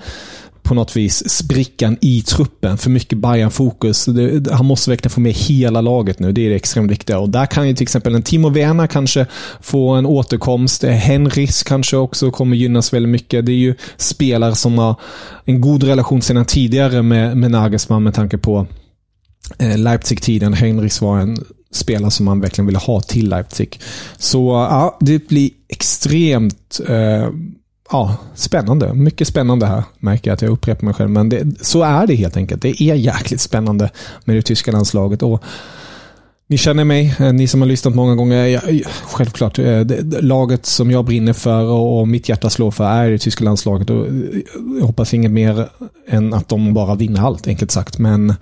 på 0.66 0.74
något 0.74 0.96
vis 0.96 1.30
sprickan 1.30 1.96
i 2.00 2.22
truppen. 2.22 2.78
För 2.78 2.90
mycket 2.90 3.18
bayern 3.18 3.50
fokus 3.50 4.08
Han 4.52 4.66
måste 4.66 4.90
verkligen 4.90 5.10
få 5.10 5.20
med 5.20 5.32
hela 5.32 5.80
laget 5.80 6.18
nu. 6.18 6.32
Det 6.32 6.46
är 6.46 6.50
det 6.50 6.56
extremt 6.56 6.90
viktiga. 6.90 7.18
Och 7.18 7.28
där 7.28 7.46
kan 7.46 7.68
ju 7.68 7.74
till 7.74 7.82
exempel 7.82 8.14
en 8.14 8.22
Timo 8.22 8.48
Werner 8.48 8.86
kanske 8.86 9.26
få 9.60 9.88
en 9.90 10.06
återkomst. 10.06 10.84
Eh, 10.84 10.90
Henris 10.90 11.62
kanske 11.62 11.96
också 11.96 12.30
kommer 12.30 12.56
gynnas 12.56 12.92
väldigt 12.92 13.10
mycket. 13.10 13.46
Det 13.46 13.52
är 13.52 13.56
ju 13.56 13.74
spelare 13.96 14.54
som 14.54 14.78
har 14.78 15.00
en 15.44 15.60
god 15.60 15.82
relation 15.82 16.22
sedan 16.22 16.44
tidigare 16.44 17.02
med, 17.02 17.36
med 17.36 17.50
Nagelsmann 17.50 18.02
med 18.02 18.14
tanke 18.14 18.38
på 18.38 18.66
eh, 19.58 19.78
Leipzig-tiden. 19.78 20.52
Henris 20.52 21.00
var 21.00 21.18
en 21.18 21.36
spelare 21.72 22.10
som 22.10 22.26
man 22.26 22.40
verkligen 22.40 22.66
ville 22.66 22.78
ha 22.78 23.00
till 23.00 23.28
Leipzig. 23.28 23.80
Så 24.18 24.66
ja, 24.70 24.98
det 25.00 25.28
blir 25.28 25.50
extremt 25.68 26.80
eh, 26.88 27.28
ja, 27.90 28.16
spännande. 28.34 28.94
Mycket 28.94 29.28
spännande 29.28 29.66
här, 29.66 29.82
märker 29.98 30.30
jag 30.30 30.34
att 30.34 30.42
jag 30.42 30.50
upprepar 30.50 30.84
mig 30.84 30.94
själv. 30.94 31.10
Men 31.10 31.28
det, 31.28 31.64
så 31.64 31.82
är 31.82 32.06
det 32.06 32.14
helt 32.14 32.36
enkelt. 32.36 32.62
Det 32.62 32.82
är 32.82 32.94
jäkligt 32.94 33.40
spännande 33.40 33.90
med 34.24 34.36
det 34.36 34.42
tyska 34.42 34.72
landslaget. 34.72 35.22
Och 35.22 35.44
ni 36.48 36.58
känner 36.58 36.84
mig, 36.84 37.14
eh, 37.18 37.32
ni 37.32 37.46
som 37.46 37.60
har 37.60 37.68
lyssnat 37.68 37.94
många 37.94 38.14
gånger. 38.14 38.46
Jag, 38.46 38.82
självklart, 39.04 39.58
eh, 39.58 39.80
det, 39.80 40.20
laget 40.20 40.66
som 40.66 40.90
jag 40.90 41.04
brinner 41.04 41.32
för 41.32 41.64
och 41.64 42.08
mitt 42.08 42.28
hjärta 42.28 42.50
slår 42.50 42.70
för 42.70 42.84
är 42.84 43.10
det 43.10 43.18
tyska 43.18 43.44
landslaget. 43.44 43.90
Och 43.90 44.06
eh, 44.06 44.12
jag 44.78 44.86
hoppas 44.86 45.14
inget 45.14 45.30
mer 45.30 45.68
än 46.08 46.34
att 46.34 46.48
de 46.48 46.74
bara 46.74 46.94
vinner 46.94 47.20
allt, 47.20 47.46
enkelt 47.46 47.70
sagt. 47.70 47.98
Men 47.98 48.34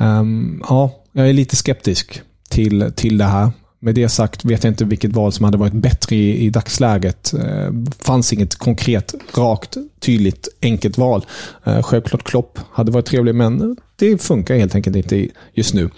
um, 0.00 0.62
ja, 0.68 0.90
jag 1.12 1.28
är 1.28 1.32
lite 1.32 1.56
skeptisk 1.56 2.20
till, 2.48 2.92
till 2.96 3.18
det 3.18 3.24
här. 3.24 3.50
Med 3.84 3.94
det 3.94 4.08
sagt 4.08 4.44
vet 4.44 4.64
jag 4.64 4.70
inte 4.70 4.84
vilket 4.84 5.12
val 5.12 5.32
som 5.32 5.44
hade 5.44 5.58
varit 5.58 5.72
bättre 5.72 6.16
i, 6.16 6.44
i 6.44 6.50
dagsläget. 6.50 7.34
Eh, 7.34 7.70
fanns 7.98 8.32
inget 8.32 8.54
konkret, 8.54 9.14
rakt, 9.34 9.76
tydligt, 10.00 10.48
enkelt 10.62 10.98
val. 10.98 11.26
Eh, 11.64 11.82
självklart 11.82 12.24
Klopp 12.24 12.58
hade 12.72 12.92
varit 12.92 13.06
trevlig, 13.06 13.34
men 13.34 13.76
det 13.96 14.22
funkar 14.22 14.54
helt 14.54 14.74
enkelt 14.74 14.96
inte 14.96 15.28
just 15.54 15.74
nu. 15.74 15.90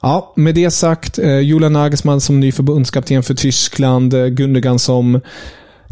Ja, 0.00 0.32
med 0.36 0.54
det 0.54 0.70
sagt, 0.70 1.18
eh, 1.18 1.38
Julian 1.38 1.72
Nagelsmann 1.72 2.20
som 2.20 2.40
ny 2.40 2.52
förbundskapten 2.52 3.22
för 3.22 3.34
Tyskland, 3.34 4.14
eh, 4.14 4.26
Gundogan 4.26 4.78
som 4.78 5.20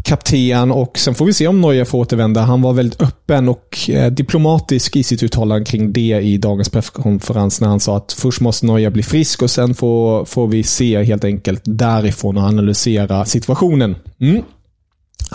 kapten 0.07 0.71
och 0.71 0.97
sen 0.97 1.15
får 1.15 1.25
vi 1.25 1.33
se 1.33 1.47
om 1.47 1.61
Neuer 1.61 1.85
får 1.85 1.99
återvända. 1.99 2.41
Han 2.41 2.61
var 2.61 2.73
väldigt 2.73 3.01
öppen 3.01 3.49
och 3.49 3.89
eh, 3.89 4.11
diplomatisk 4.11 4.95
i 4.95 5.03
sitt 5.03 5.23
uttalande 5.23 5.65
kring 5.65 5.93
det 5.93 6.19
i 6.21 6.37
dagens 6.37 6.69
presskonferens 6.69 7.61
när 7.61 7.67
han 7.67 7.79
sa 7.79 7.97
att 7.97 8.13
först 8.13 8.41
måste 8.41 8.65
Neuer 8.65 8.89
bli 8.89 9.03
frisk 9.03 9.41
och 9.41 9.51
sen 9.51 9.73
får, 9.73 10.25
får 10.25 10.47
vi 10.47 10.63
se 10.63 11.03
helt 11.03 11.23
enkelt 11.23 11.61
därifrån 11.65 12.37
och 12.37 12.43
analysera 12.43 13.25
situationen. 13.25 13.95
Mm. 14.19 14.43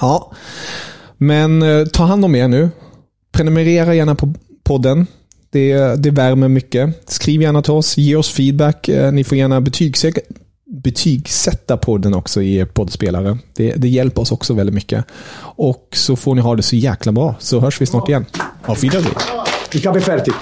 Ja, 0.00 0.32
men 1.18 1.62
eh, 1.62 1.84
ta 1.86 2.04
hand 2.04 2.24
om 2.24 2.34
er 2.34 2.48
nu. 2.48 2.68
Prenumerera 3.32 3.94
gärna 3.94 4.14
på 4.14 4.34
podden. 4.64 5.06
Det, 5.50 6.02
det 6.02 6.10
värmer 6.10 6.48
mycket. 6.48 7.10
Skriv 7.10 7.42
gärna 7.42 7.62
till 7.62 7.72
oss, 7.72 7.96
ge 7.96 8.16
oss 8.16 8.30
feedback. 8.30 8.88
Eh, 8.88 9.12
ni 9.12 9.24
får 9.24 9.38
gärna 9.38 9.60
betygsätta 9.60 10.20
betygsätta 10.72 11.76
podden 11.76 12.14
också 12.14 12.42
i 12.42 12.56
er 12.56 12.64
poddspelare. 12.64 13.38
Det, 13.54 13.74
det 13.74 13.88
hjälper 13.88 14.22
oss 14.22 14.32
också 14.32 14.54
väldigt 14.54 14.74
mycket. 14.74 15.04
Och 15.56 15.88
så 15.92 16.16
får 16.16 16.34
ni 16.34 16.40
ha 16.40 16.56
det 16.56 16.62
så 16.62 16.76
jäkla 16.76 17.12
bra, 17.12 17.34
så 17.38 17.60
hörs 17.60 17.80
vi 17.80 17.86
snart 17.86 18.08
igen. 18.08 18.26
Auf 18.62 18.82
Wiedersehen! 18.82 19.14
Ich 19.72 19.86
habe 19.86 20.00
fertig. 20.00 20.34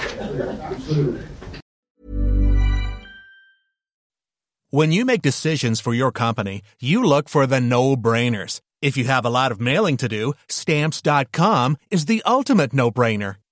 When 4.73 4.93
you 4.93 5.05
make 5.05 5.21
decisions 5.21 5.81
for 5.81 5.93
your 5.93 6.11
company, 6.11 6.61
you 6.81 7.03
look 7.03 7.29
for 7.29 7.45
the 7.45 7.59
no-brainers. 7.59 8.59
If 8.81 8.97
you 8.97 9.07
have 9.07 9.25
a 9.25 9.29
lot 9.29 9.51
of 9.51 9.59
mailing 9.59 9.97
to 9.97 10.07
do, 10.07 10.33
stamps.com 10.47 11.75
is 11.89 12.05
the 12.05 12.21
ultimate 12.25 12.73
no-brainer. 12.73 13.40